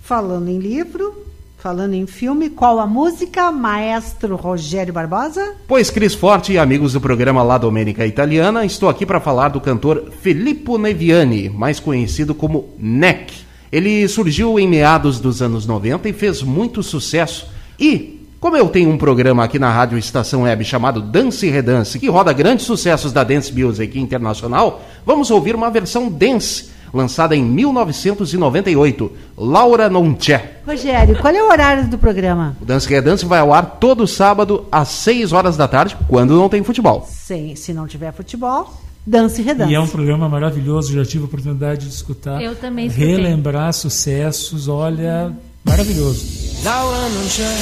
[0.02, 1.26] falando em livro,
[1.58, 5.56] Falando em filme, qual a música, maestro Rogério Barbosa?
[5.66, 9.60] Pois, Cris Forte e amigos do programa La Domenica Italiana, estou aqui para falar do
[9.60, 13.34] cantor Filippo Neviani, mais conhecido como Neck.
[13.72, 17.48] Ele surgiu em meados dos anos 90 e fez muito sucesso.
[17.76, 22.08] E, como eu tenho um programa aqui na Rádio Estação Web chamado Dance Redance, que
[22.08, 29.12] roda grandes sucessos da dance music internacional, vamos ouvir uma versão dance lançada em 1998,
[29.36, 30.60] Laura Non C'è.
[30.66, 32.56] Rogério, qual é o horário do programa?
[32.60, 36.48] O Dance Redance vai ao ar todo sábado às 6 horas da tarde, quando não
[36.48, 37.08] tem futebol.
[37.10, 38.72] Sim, se não tiver futebol,
[39.06, 39.72] Dance e Redance.
[39.72, 42.42] E é um programa maravilhoso, já tive a oportunidade de escutar.
[42.42, 43.16] Eu também escutei.
[43.16, 45.32] Relembrar sucessos, olha,
[45.64, 46.26] maravilhoso.
[46.64, 47.56] Laura non c'è,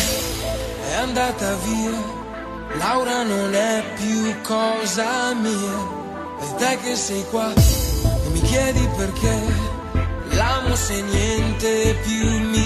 [0.92, 2.24] è andata via.
[2.78, 6.04] Laura non è più cosa mia.
[6.42, 7.52] E te che sei qua
[8.36, 9.34] mi chiedi perché.
[10.30, 12.65] L'amo se niente più mi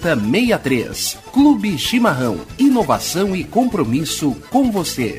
[0.00, 1.18] 7063.
[1.32, 2.40] Clube Chimarrão.
[2.58, 5.18] Inovação e compromisso com você.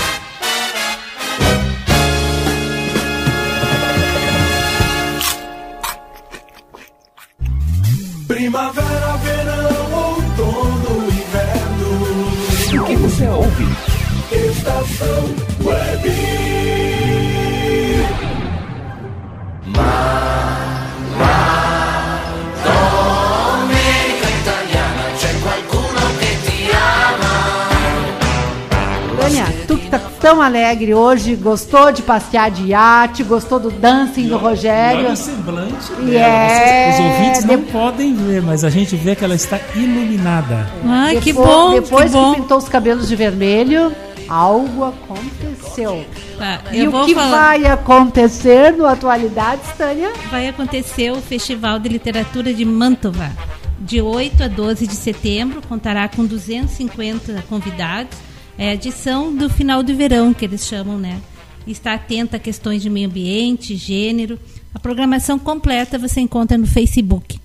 [30.31, 34.99] Tão alegre hoje, gostou de passear de iate, gostou do dancing do Rogério.
[35.03, 36.25] Olha o semblante E dela.
[36.25, 39.59] é- Vocês- Os ouvintes não de- podem ver, mas a gente vê que ela está
[39.75, 40.69] iluminada.
[40.85, 42.33] Ai, que Depois- bom, Depois que bom.
[42.35, 43.91] pintou os cabelos de vermelho,
[44.29, 46.05] algo aconteceu.
[46.37, 47.29] Tá, E o que falar.
[47.29, 50.11] vai acontecer no Atualidades, Tânia?
[50.31, 53.29] Vai acontecer o Festival de Literatura de Mantova.
[53.77, 58.15] De 8 a 12 de setembro, contará com 250 convidados.
[58.57, 61.21] É a edição do final do verão, que eles chamam, né?
[61.65, 64.39] Está atenta a questões de meio ambiente, gênero.
[64.73, 67.39] A programação completa você encontra no Facebook.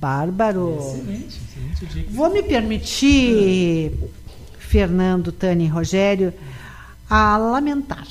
[0.00, 0.78] Bárbaro.
[2.10, 3.92] Vou me permitir,
[4.58, 6.32] Fernando, Tânia e Rogério,
[7.08, 8.06] a lamentar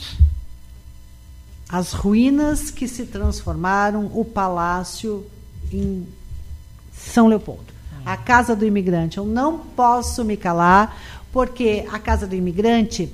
[1.69, 5.25] as ruínas que se transformaram o palácio
[5.71, 6.07] em
[6.95, 7.73] São Leopoldo.
[8.05, 9.17] A Casa do Imigrante.
[9.17, 10.95] Eu não posso me calar,
[11.33, 13.11] porque a Casa do Imigrante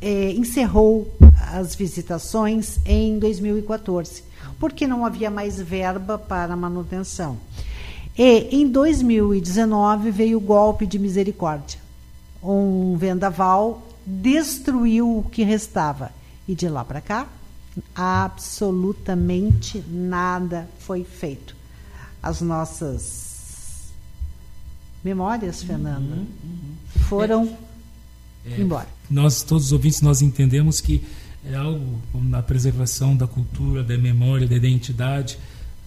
[0.00, 1.10] eh, encerrou
[1.52, 4.22] as visitações em 2014,
[4.58, 7.38] porque não havia mais verba para manutenção.
[8.16, 11.80] E em 2019 veio o golpe de misericórdia.
[12.42, 16.12] Um vendaval destruiu o que restava.
[16.46, 17.26] E de lá para cá,
[17.94, 21.56] absolutamente nada foi feito.
[22.22, 23.29] As nossas
[25.02, 26.18] memórias, Fernanda,
[27.08, 27.48] foram
[28.44, 28.88] É, embora.
[29.10, 31.02] Nós, todos os ouvintes, nós entendemos que
[31.44, 35.38] é algo na preservação da cultura, da memória, da identidade.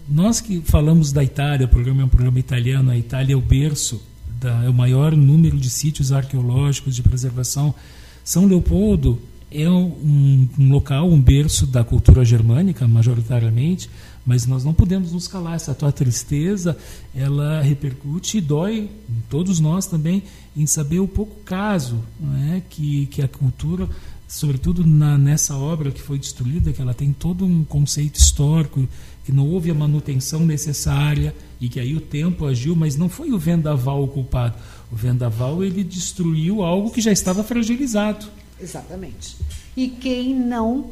[0.08, 3.40] Nós que falamos da Itália, o programa é um programa italiano, a Itália é o
[3.40, 4.02] berço,
[4.40, 7.74] da, é o maior número de sítios arqueológicos de preservação.
[8.22, 13.88] São Leopoldo é um, um local, um berço da cultura germânica, majoritariamente,
[14.24, 15.54] mas nós não podemos nos calar.
[15.54, 16.76] Essa tua tristeza,
[17.14, 20.22] ela repercute e dói em todos nós também
[20.56, 22.62] em saber o pouco caso não é?
[22.68, 23.88] que, que a cultura
[24.34, 28.86] sobretudo na, nessa obra que foi destruída, que ela tem todo um conceito histórico,
[29.24, 33.32] que não houve a manutenção necessária e que aí o tempo agiu, mas não foi
[33.32, 34.56] o vendaval o culpado.
[34.90, 38.26] O vendaval ele destruiu algo que já estava fragilizado.
[38.60, 39.36] Exatamente.
[39.76, 40.90] E quem não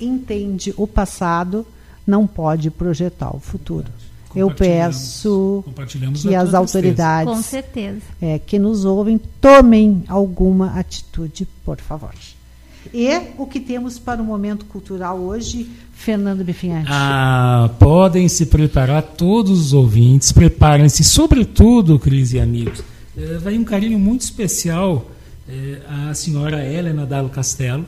[0.00, 1.66] entende o passado
[2.06, 3.86] não pode projetar o futuro.
[4.34, 5.62] Eu peço
[6.22, 8.00] que as autoridades Com certeza.
[8.20, 12.14] é, que nos ouvem tomem alguma atitude, por favor.
[12.92, 16.88] E o que temos para o momento cultural hoje, Fernando Bifinhante?
[16.90, 22.82] Ah, podem se preparar todos os ouvintes, preparem-se, sobretudo, Cris e amigos.
[23.16, 25.10] Eh, vai um carinho muito especial
[25.48, 27.86] eh, à senhora Helena Dallo Castello,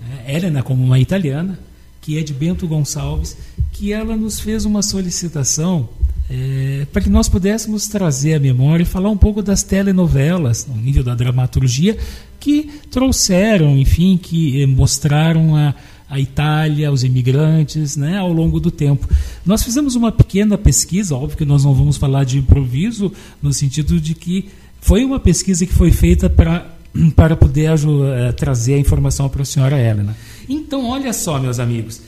[0.00, 0.24] né?
[0.34, 1.58] Helena como uma italiana,
[2.02, 3.36] que é de Bento Gonçalves,
[3.72, 5.88] que ela nos fez uma solicitação
[6.28, 10.76] eh, para que nós pudéssemos trazer à memória e falar um pouco das telenovelas, no
[10.76, 11.96] nível da dramaturgia,
[12.38, 15.74] que trouxeram, enfim, que eh, mostraram a,
[16.10, 19.08] a Itália, os imigrantes, né, ao longo do tempo.
[19.46, 24.00] Nós fizemos uma pequena pesquisa, óbvio que nós não vamos falar de improviso, no sentido
[24.00, 24.48] de que
[24.80, 26.66] foi uma pesquisa que foi feita para
[27.16, 30.16] para poder eh, trazer a informação para a senhora Helena.
[30.48, 32.00] Então, olha só, meus amigos,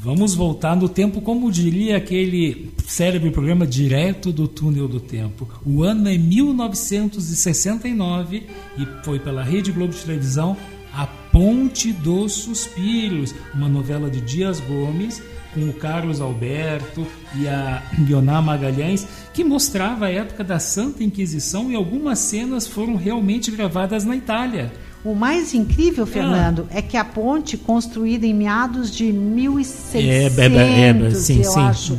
[0.00, 5.48] vamos voltar no tempo, como diria aquele célebre programa Direto do Túnel do Tempo.
[5.64, 8.46] O ano é 1969
[8.78, 10.56] e foi pela Rede Globo de Televisão
[10.92, 15.20] A Ponte dos Suspiros, uma novela de Dias Gomes
[15.54, 17.06] com o Carlos Alberto
[17.36, 22.96] e a Ioná Magalhães, que mostrava a época da Santa Inquisição e algumas cenas foram
[22.96, 24.72] realmente gravadas na Itália.
[25.04, 30.88] O mais incrível, Fernando, é que a ponte, construída em meados de 1600, É, é,
[30.88, 31.60] é, sim, eu sim.
[31.60, 31.98] acho,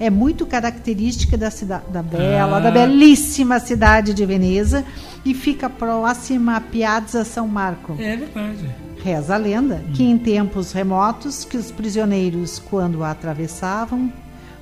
[0.00, 2.60] é muito característica da cidade da bela, Ah.
[2.60, 4.84] da belíssima cidade de Veneza
[5.24, 7.94] e fica próxima a Piazza São Marco.
[7.98, 8.70] É verdade.
[9.04, 14.10] Reza a lenda que em tempos remotos que os prisioneiros, quando a atravessavam,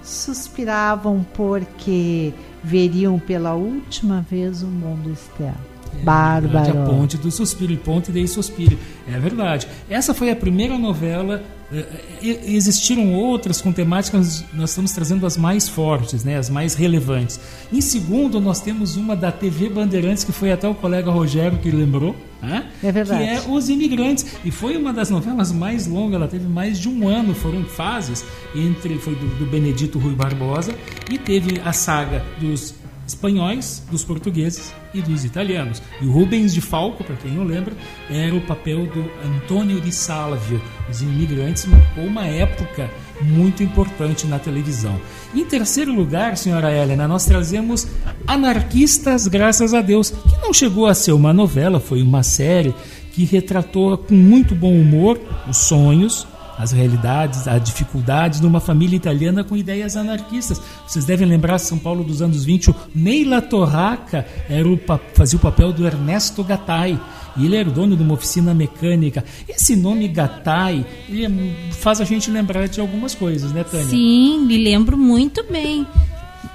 [0.02, 2.32] suspiravam porque
[2.62, 5.73] veriam pela última vez o mundo externo.
[6.00, 6.52] É Bárbaro.
[6.52, 8.78] verdade, A Ponte do Suspiro, e Ponte dei Suspiro.
[9.08, 9.66] É verdade.
[9.88, 11.42] Essa foi a primeira novela.
[11.72, 11.84] eh,
[12.22, 17.40] eh, Existiram outras com temáticas, nós estamos trazendo as mais fortes, né, as mais relevantes.
[17.72, 21.70] Em segundo, nós temos uma da TV Bandeirantes, que foi até o colega Rogério que
[21.70, 22.14] lembrou.
[22.42, 23.24] né, É verdade.
[23.24, 24.26] Que é Os Imigrantes.
[24.44, 28.24] E foi uma das novelas mais longas, ela teve mais de um ano, foram fases,
[28.54, 30.74] entre foi do, do Benedito Rui Barbosa,
[31.10, 32.74] e teve a saga dos
[33.06, 35.82] espanhóis, dos portugueses e dos italianos.
[36.00, 37.74] E o Rubens de Falco, para quem não lembra,
[38.10, 40.60] era o papel do Antônio de Salvio.
[40.88, 42.90] Os imigrantes marcou uma época
[43.20, 45.00] muito importante na televisão.
[45.34, 47.86] Em terceiro lugar, senhora Helena, nós trazemos
[48.26, 52.74] Anarquistas, graças a Deus, que não chegou a ser uma novela, foi uma série
[53.12, 56.26] que retratou com muito bom humor os sonhos,
[56.58, 60.60] as realidades, as dificuldades numa família italiana com ideias anarquistas.
[60.86, 64.78] Vocês devem lembrar São Paulo dos anos 20, o Neila Torraca era o,
[65.14, 66.98] fazia o papel do Ernesto Gattai.
[67.36, 69.24] E ele era o dono de uma oficina mecânica.
[69.48, 73.86] Esse nome Gattai é- faz a gente lembrar de algumas coisas, né, Tânia?
[73.86, 75.84] Sim, me lembro muito bem.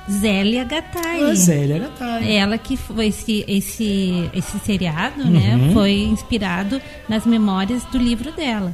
[0.09, 1.21] Zélia Gattai.
[1.29, 2.35] A Zélia Gattai.
[2.35, 5.29] Ela que foi esse, esse, esse seriado, Uhum.
[5.31, 5.69] né?
[5.73, 8.73] Foi inspirado nas memórias do livro dela.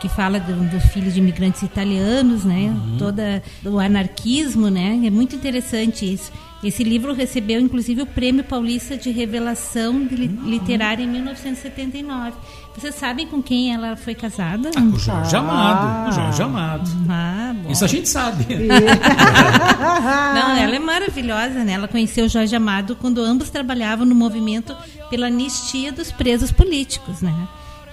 [0.00, 2.74] Que fala do, do filho de imigrantes italianos, né?
[2.74, 2.96] Uhum.
[2.98, 5.00] Toda o anarquismo, né?
[5.04, 6.30] É muito interessante isso.
[6.64, 10.48] Esse livro recebeu inclusive o Prêmio Paulista de Revelação de li- Uhum.
[10.50, 12.32] Literária em 1979.
[12.76, 14.70] Vocês sabem com quem ela foi casada?
[14.76, 16.08] Ah, com o Jorge Amado.
[16.08, 16.90] O Jorge Amado.
[17.08, 17.70] Ah, bom.
[17.70, 18.44] Isso a gente sabe.
[20.34, 21.72] Não, ela é maravilhosa, né?
[21.72, 24.74] Ela conheceu o Jorge Amado quando ambos trabalhavam no movimento
[25.08, 27.34] pela anistia dos presos políticos, né?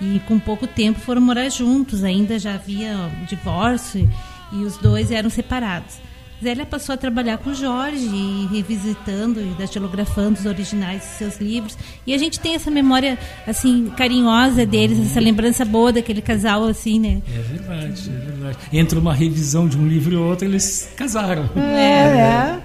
[0.03, 4.09] E com pouco tempo foram morar juntos, ainda já havia o divórcio
[4.51, 6.01] e os dois eram separados.
[6.43, 11.39] Zélia passou a trabalhar com o Jorge, e revisitando e datilografando os originais de seus
[11.39, 11.77] livros.
[12.05, 16.99] E a gente tem essa memória, assim, carinhosa deles, essa lembrança boa daquele casal, assim,
[16.99, 17.21] né?
[17.33, 18.57] É verdade, é verdade.
[18.73, 21.49] Entre uma revisão de um livro e outro, eles casaram.
[21.55, 22.59] É,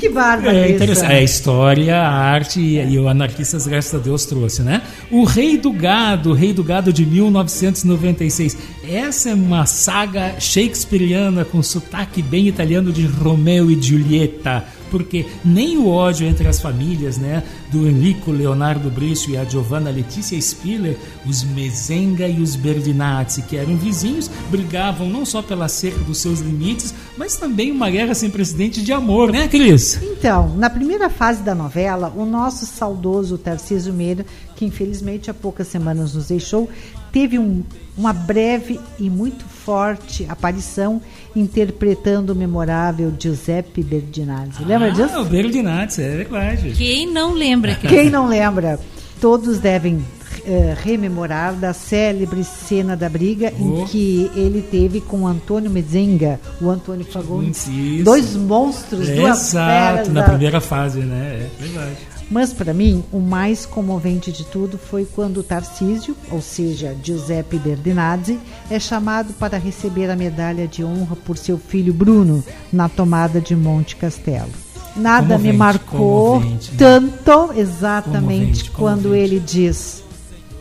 [0.00, 0.56] Que bárbaro.
[0.56, 1.12] É interessante.
[1.12, 4.82] É a história, a arte e, e o Anarquistas, graças a Deus, trouxe, né?
[5.10, 8.56] O Rei do Gado, o Rei do Gado de 1996.
[8.88, 14.64] Essa é uma saga shakespeariana com sotaque bem italiano de Romeu e Giulietta.
[14.90, 19.90] Porque nem o ódio entre as famílias, né, do Enrico Leonardo Brício e a Giovanna
[19.90, 25.98] Letícia Spiller, os Mezenga e os Berdinazzi, que eram vizinhos, brigavam não só pela cerca
[26.00, 30.00] dos seus limites, mas também uma guerra sem precedente de amor, né, Cris?
[30.02, 34.24] Então, na primeira fase da novela, o nosso saudoso Tarcísio Meira,
[34.56, 36.68] que infelizmente há poucas semanas nos deixou,
[37.12, 37.62] teve um,
[37.96, 40.98] uma breve e muito forte aparição
[41.36, 44.64] interpretando o memorável Giuseppe Berdinazzi.
[44.64, 45.20] Lembra ah, disso?
[45.20, 46.70] o Berdinazzi, é verdade.
[46.74, 47.74] Quem não lembra?
[47.74, 47.90] Cris?
[47.90, 48.80] Quem não lembra?
[49.20, 50.02] Todos devem
[50.46, 53.82] eh, rememorar da célebre cena da briga Oh.
[53.82, 58.04] em que ele teve com o Antônio Mezenga, o Antônio Fagundes, Isso.
[58.04, 61.46] dois monstros, duas Exato, na da- primeira fase, né?
[61.60, 61.96] É verdade.
[62.30, 68.38] Mas para mim, o mais comovente de tudo foi quando Tarcísio, ou seja, Giuseppe Berdinazzi,
[68.70, 73.56] é chamado para receber a medalha de honra por seu filho Bruno na tomada de
[73.56, 74.50] Monte Castelo.
[74.94, 76.76] Nada me Comovente, marcou comovente, né?
[76.76, 80.02] tanto exatamente Comovente, quando ele diz: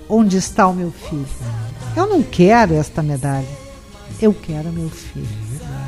[0.08, 1.26] Onde está o meu filho?
[1.96, 3.48] Eu não quero esta medalha.
[4.22, 5.28] Eu quero meu filho.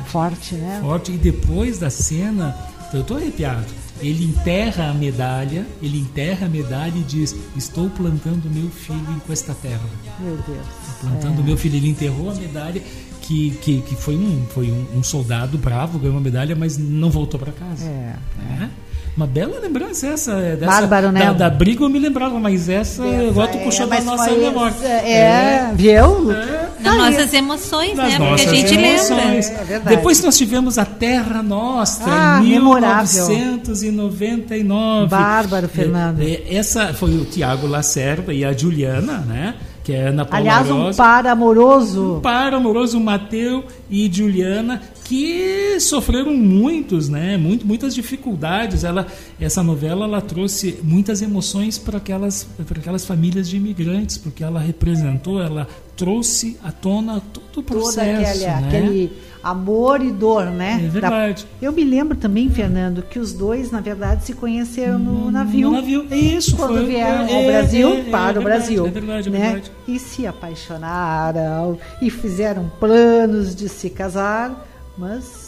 [0.06, 0.80] Forte, né?
[0.82, 1.12] Forte.
[1.12, 2.56] E depois da cena,
[2.92, 3.79] eu tô arrepiado.
[4.02, 9.18] Ele enterra a medalha, ele enterra a medalha e diz: Estou plantando meu filho em
[9.26, 9.80] questa terra.
[10.18, 10.66] Meu Deus.
[11.00, 11.44] Plantando É.
[11.44, 11.76] meu filho.
[11.76, 12.80] Ele enterrou a medalha,
[13.20, 17.10] que, que, que foi, um, foi um, um soldado bravo, ganhou uma medalha, mas não
[17.10, 17.84] voltou para casa.
[17.86, 18.14] É.
[18.62, 18.68] É.
[19.16, 20.32] Uma bela lembrança essa.
[20.32, 21.20] é, Dessa, Bárbaro, né?
[21.26, 24.74] Da, da briga eu me lembrava, mas essa agora tu É, puxou da nossa memória.
[24.86, 26.30] É, viu?
[26.82, 28.18] Nas nossas emoções, Nas né?
[28.18, 29.10] Porque nossas a gente emoções.
[29.48, 29.60] lembra.
[29.60, 29.96] É verdade.
[29.96, 33.28] Depois nós tivemos a Terra Nostra, Ah, em memorável.
[33.28, 35.08] 1999.
[35.10, 36.20] Bárbaro, É, Fernando.
[36.22, 39.54] é, Essa foi o Tiago Lacerda e a Juliana, né?
[39.82, 42.16] Que é Ana Paula Aliás, um par amoroso.
[42.16, 47.36] Um par amoroso, Mateu e Juliana, que sofreram muitos, né?
[47.38, 48.84] Muito, muitas dificuldades.
[48.84, 49.06] Ela,
[49.40, 54.60] essa novela ela trouxe muitas emoções para aquelas, para aquelas famílias de imigrantes, porque ela
[54.60, 55.66] representou, ela
[56.00, 58.30] trouxe à tona todo o todo processo.
[58.30, 58.66] aquele, né?
[58.66, 60.80] aquele amor e dor, né?
[60.84, 61.44] É verdade.
[61.44, 65.70] Da- Eu me lembro também, Fernando, que os dois, na verdade, se conheceram no navio.
[65.70, 66.56] No navio, isso.
[66.56, 68.86] Quando foi, vieram é, ao é, Brasil, é, é, para é o verdade, Brasil.
[68.86, 69.38] É verdade, é né?
[69.38, 69.72] verdade.
[69.86, 75.39] E se apaixonaram e fizeram planos de se casar, mas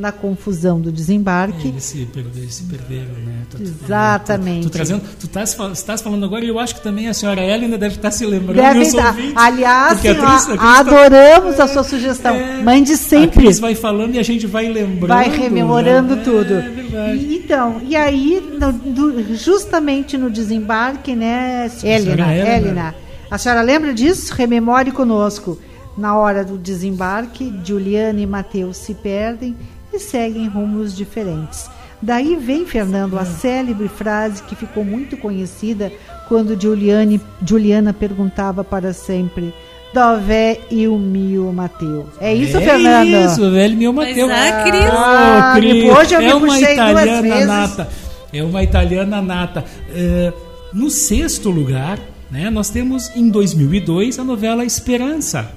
[0.00, 1.68] na confusão do desembarque.
[1.68, 3.42] Eles se, perder, se perderam, né?
[3.50, 4.62] Tu- Exatamente.
[4.66, 7.76] Tu, trazendo, tu estás, estás falando agora e eu acho que também a senhora Helena
[7.76, 8.56] deve estar se lembrando.
[8.56, 9.08] Deve meus dar.
[9.08, 12.34] ouvintes, Aliás, a senhora, Cris- a Cris tá- adoramos a sua sugestão.
[12.64, 13.42] Mande A sempre.
[13.44, 15.08] Cris vai falando e a gente vai lembrando.
[15.08, 16.22] Vai rememorando né?
[16.24, 16.54] tudo.
[16.54, 17.18] É verdade.
[17.18, 22.32] E- Então, e aí, no- do- justamente no desembarque, né, Helena.
[22.34, 22.94] Helena,
[23.30, 24.32] a senhora lembra disso?
[24.34, 25.58] Rememore conosco.
[25.98, 29.56] Na hora do desembarque, Juliana e Mateus se perdem
[29.92, 31.68] e seguem rumos diferentes.
[32.02, 35.92] Daí vem, Fernando, a célebre frase que ficou muito conhecida
[36.28, 39.52] quando Juliane, Juliana perguntava para sempre:
[39.92, 42.08] Dové e o mio Mateu.
[42.20, 43.08] É isso, é Fernando?
[43.08, 44.28] Isso, velho meu Mateus.
[44.28, 44.84] Mas, ah, Cris.
[44.92, 47.46] Ah, Cris, depois eu me é uma puxei duas italiana vezes.
[47.46, 47.88] nata.
[48.32, 49.64] É uma italiana nata.
[49.92, 50.32] É,
[50.72, 51.98] no sexto lugar,
[52.30, 55.50] né, nós temos em 2002 a novela Esperança,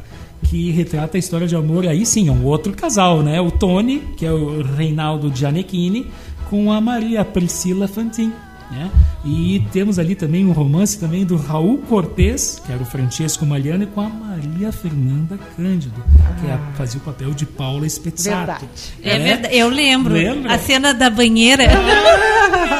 [0.53, 3.41] que retrata a história de amor aí sim, é um outro casal, né?
[3.41, 6.05] O Tony, que é o Reinaldo Gianecchini,
[6.47, 8.31] com a Maria Priscila Fantin.
[8.73, 8.89] Né?
[9.23, 13.85] E temos ali também um romance também do Raul Cortez, que era o Francesco Maliani,
[13.85, 16.03] com a Maria Fernanda Cândido,
[16.41, 18.35] que é a- fazia o papel de Paula Spezzato.
[18.37, 18.65] Verdade.
[19.03, 20.13] É verdade, eu lembro.
[20.13, 20.53] Lembra?
[20.55, 21.65] A cena da banheira.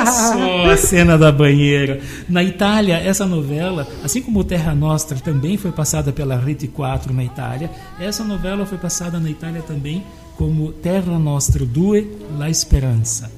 [0.05, 1.99] Só a cena da banheira.
[2.27, 7.23] Na Itália, essa novela, assim como Terra Nostra também foi passada pela Rete 4 na
[7.23, 7.69] Itália,
[7.99, 10.03] essa novela foi passada na Itália também
[10.35, 12.05] como Terra Nostra 2
[12.37, 13.31] La Speranza.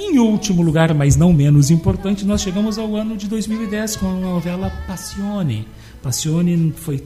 [0.00, 4.14] Em último lugar, mas não menos importante, nós chegamos ao ano de 2010 com a
[4.14, 5.66] novela Passione.
[6.00, 7.02] Passione foi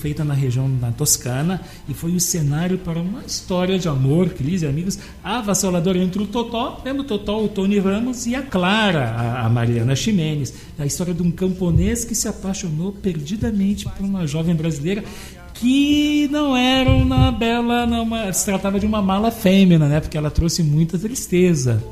[0.00, 4.66] feita na região da Toscana e foi o cenário para uma história de amor, crise,
[4.66, 9.44] amigos, avassaladora entre o Totó, lembra o Totó, o Tony Ramos e a Clara, a,
[9.44, 10.54] a Mariana Ximenes.
[10.78, 15.04] A história de um camponês que se apaixonou perdidamente por uma jovem brasileira
[15.52, 20.00] que não era uma bela, não, uma- se tratava de uma mala fêmea, né?
[20.00, 21.84] Porque ela trouxe muita tristeza.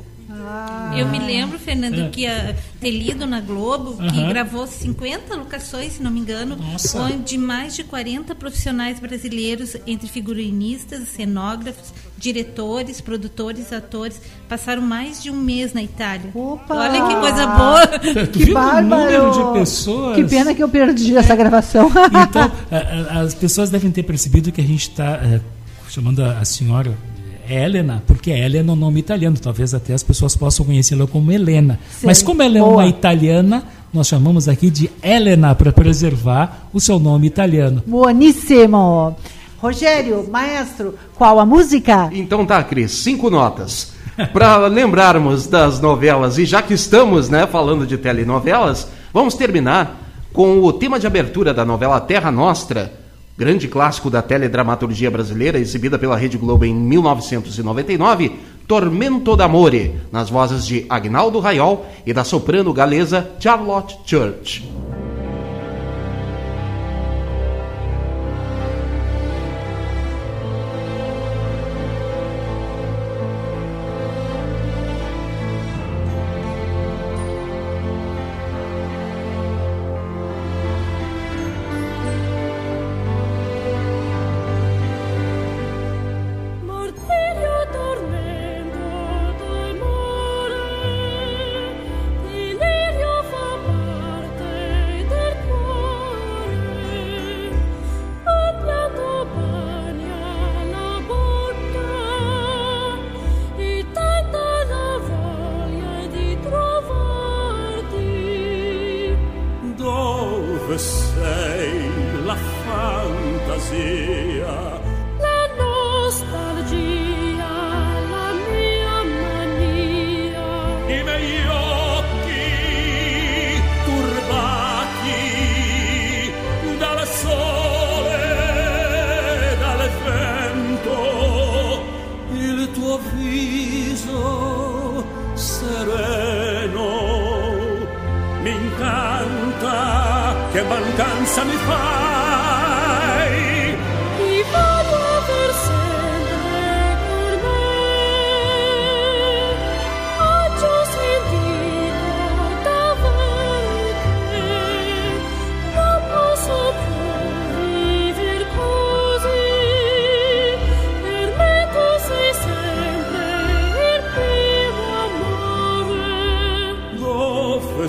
[0.97, 2.09] Eu me lembro, Fernando, É.
[2.09, 4.29] que ia ter lido na Globo, que Aham.
[4.29, 6.99] gravou 50 locações, se não me engano, Nossa.
[6.99, 14.19] onde mais de 40 profissionais brasileiros, entre figurinistas, cenógrafos, diretores, produtores, atores,
[14.49, 16.31] passaram mais de um mês na Itália.
[16.35, 17.87] Olha que coisa boa!
[18.27, 19.53] Tu Que o bárbaro!
[19.53, 20.15] de pessoas?
[20.17, 21.89] Que pena que eu perdi essa gravação.
[22.29, 25.19] Então, a- a- as pessoas devem ter percebido que a gente está
[25.89, 26.97] chamando a, a senhora
[27.49, 31.79] Helena, porque Helena é um nome italiano, talvez até as pessoas possam conhecê-la como Helena.
[31.89, 32.05] Sim.
[32.05, 32.73] Mas como ela é Boa.
[32.73, 37.81] uma italiana, nós chamamos aqui de Helena para preservar o seu nome italiano.
[37.87, 39.15] Buonissimo.
[39.57, 42.09] Rogério, maestro, qual a música?
[42.13, 43.93] Então tá, Cris, cinco notas.
[44.31, 49.97] Para lembrarmos das novelas, e já que estamos né, falando de telenovelas, vamos terminar
[50.31, 52.93] com o tema de abertura da novela Terra Nostra,
[53.39, 58.33] grande clássico da teledramaturgia brasileira, exibida pela Rede Globo em 1999,
[58.67, 64.88] Tormento d'Amore, nas vozes de Agnaldo Raiol e da soprano galesa Charlotte Church.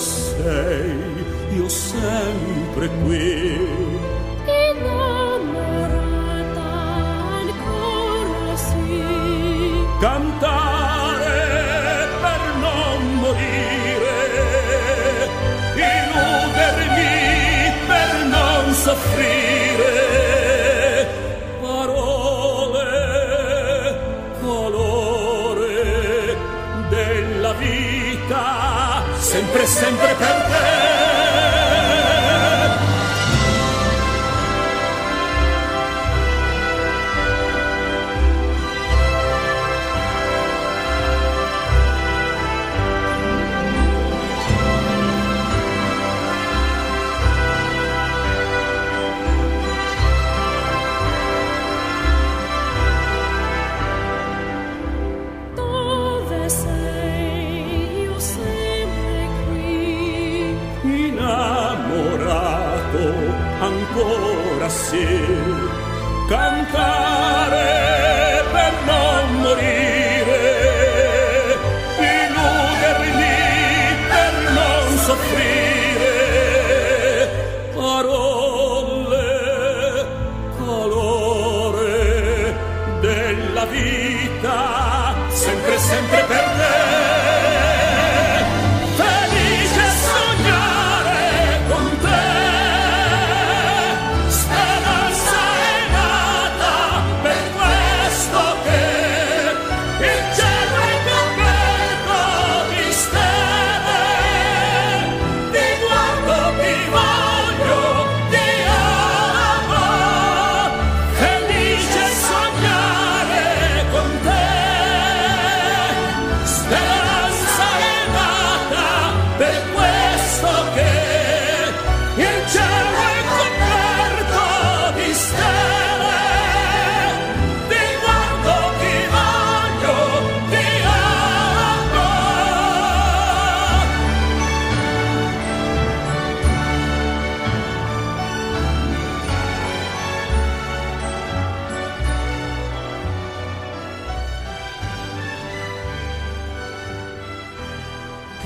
[0.00, 0.98] Sei?
[1.56, 3.58] Io sempre qui.
[4.72, 5.98] Innamorata
[7.42, 9.02] ancora sì.
[10.00, 11.38] Cantare
[12.22, 14.16] per non morire,
[15.90, 17.14] illudermi
[17.86, 19.39] per non soffrire.
[29.50, 30.79] Sempre, sempre per te.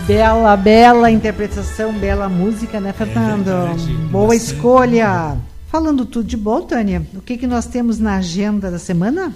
[0.07, 3.45] Bela, bela interpretação, bela música, né, Fernando?
[3.45, 4.55] verdade, Boa bastante.
[4.55, 5.39] escolha.
[5.69, 9.35] Falando tudo de bom, Tânia, o que, que nós temos na agenda da semana?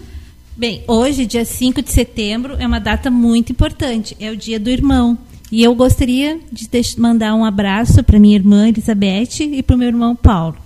[0.55, 4.15] Bem, hoje, dia 5 de setembro, é uma data muito importante.
[4.21, 5.17] É o dia do irmão.
[5.51, 9.89] E eu gostaria de mandar um abraço para minha irmã Elizabeth e para o meu
[9.89, 10.57] irmão Paulo.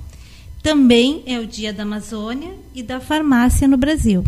[0.63, 4.25] Também é o dia da Amazônia e da farmácia no Brasil.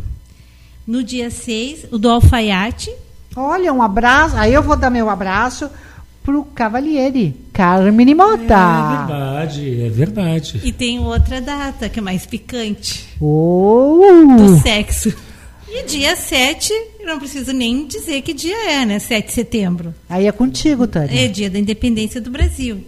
[0.87, 2.93] No dia 6, o do alfaiate.
[3.37, 4.37] Olha, um abraço.
[4.37, 5.69] Aí eu vou dar meu abraço
[6.23, 8.55] pro Cavaliere, Carmine Mota.
[8.55, 10.61] É verdade, é verdade.
[10.65, 13.07] E tem outra data que é mais picante.
[13.21, 14.01] Oh!
[14.39, 15.13] do sexo.
[15.69, 18.99] E dia 7, eu não preciso nem dizer que dia é, né?
[18.99, 19.95] 7 de setembro.
[20.09, 21.25] Aí é contigo, Tânia.
[21.25, 22.85] É dia da independência do Brasil.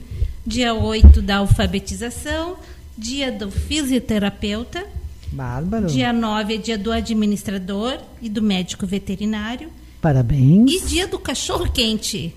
[0.47, 2.57] Dia 8 da alfabetização.
[2.97, 4.87] Dia do fisioterapeuta.
[5.33, 5.89] Bárbaro.
[5.89, 9.69] Dia 9 é dia do administrador e do médico veterinário.
[10.07, 10.71] Parabéns.
[10.71, 12.33] E dia do cachorro quente.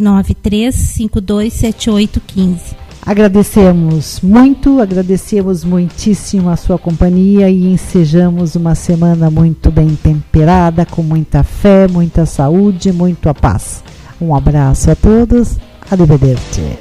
[0.00, 2.74] 51993527815.
[3.06, 11.04] Agradecemos muito, agradecemos muitíssimo a sua companhia e ensejamos uma semana muito bem temperada, com
[11.04, 13.84] muita fé, muita saúde, muita paz.
[14.20, 15.56] Um abraço a todos.
[15.90, 16.78] Arrivederci.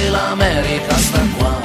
[0.00, 1.58] Che l'America sta qua.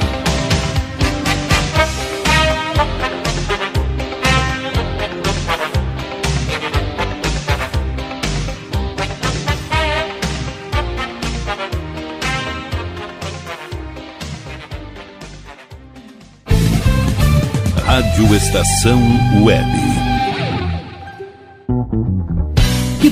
[17.86, 19.00] Rádio Estação
[19.42, 20.05] Web.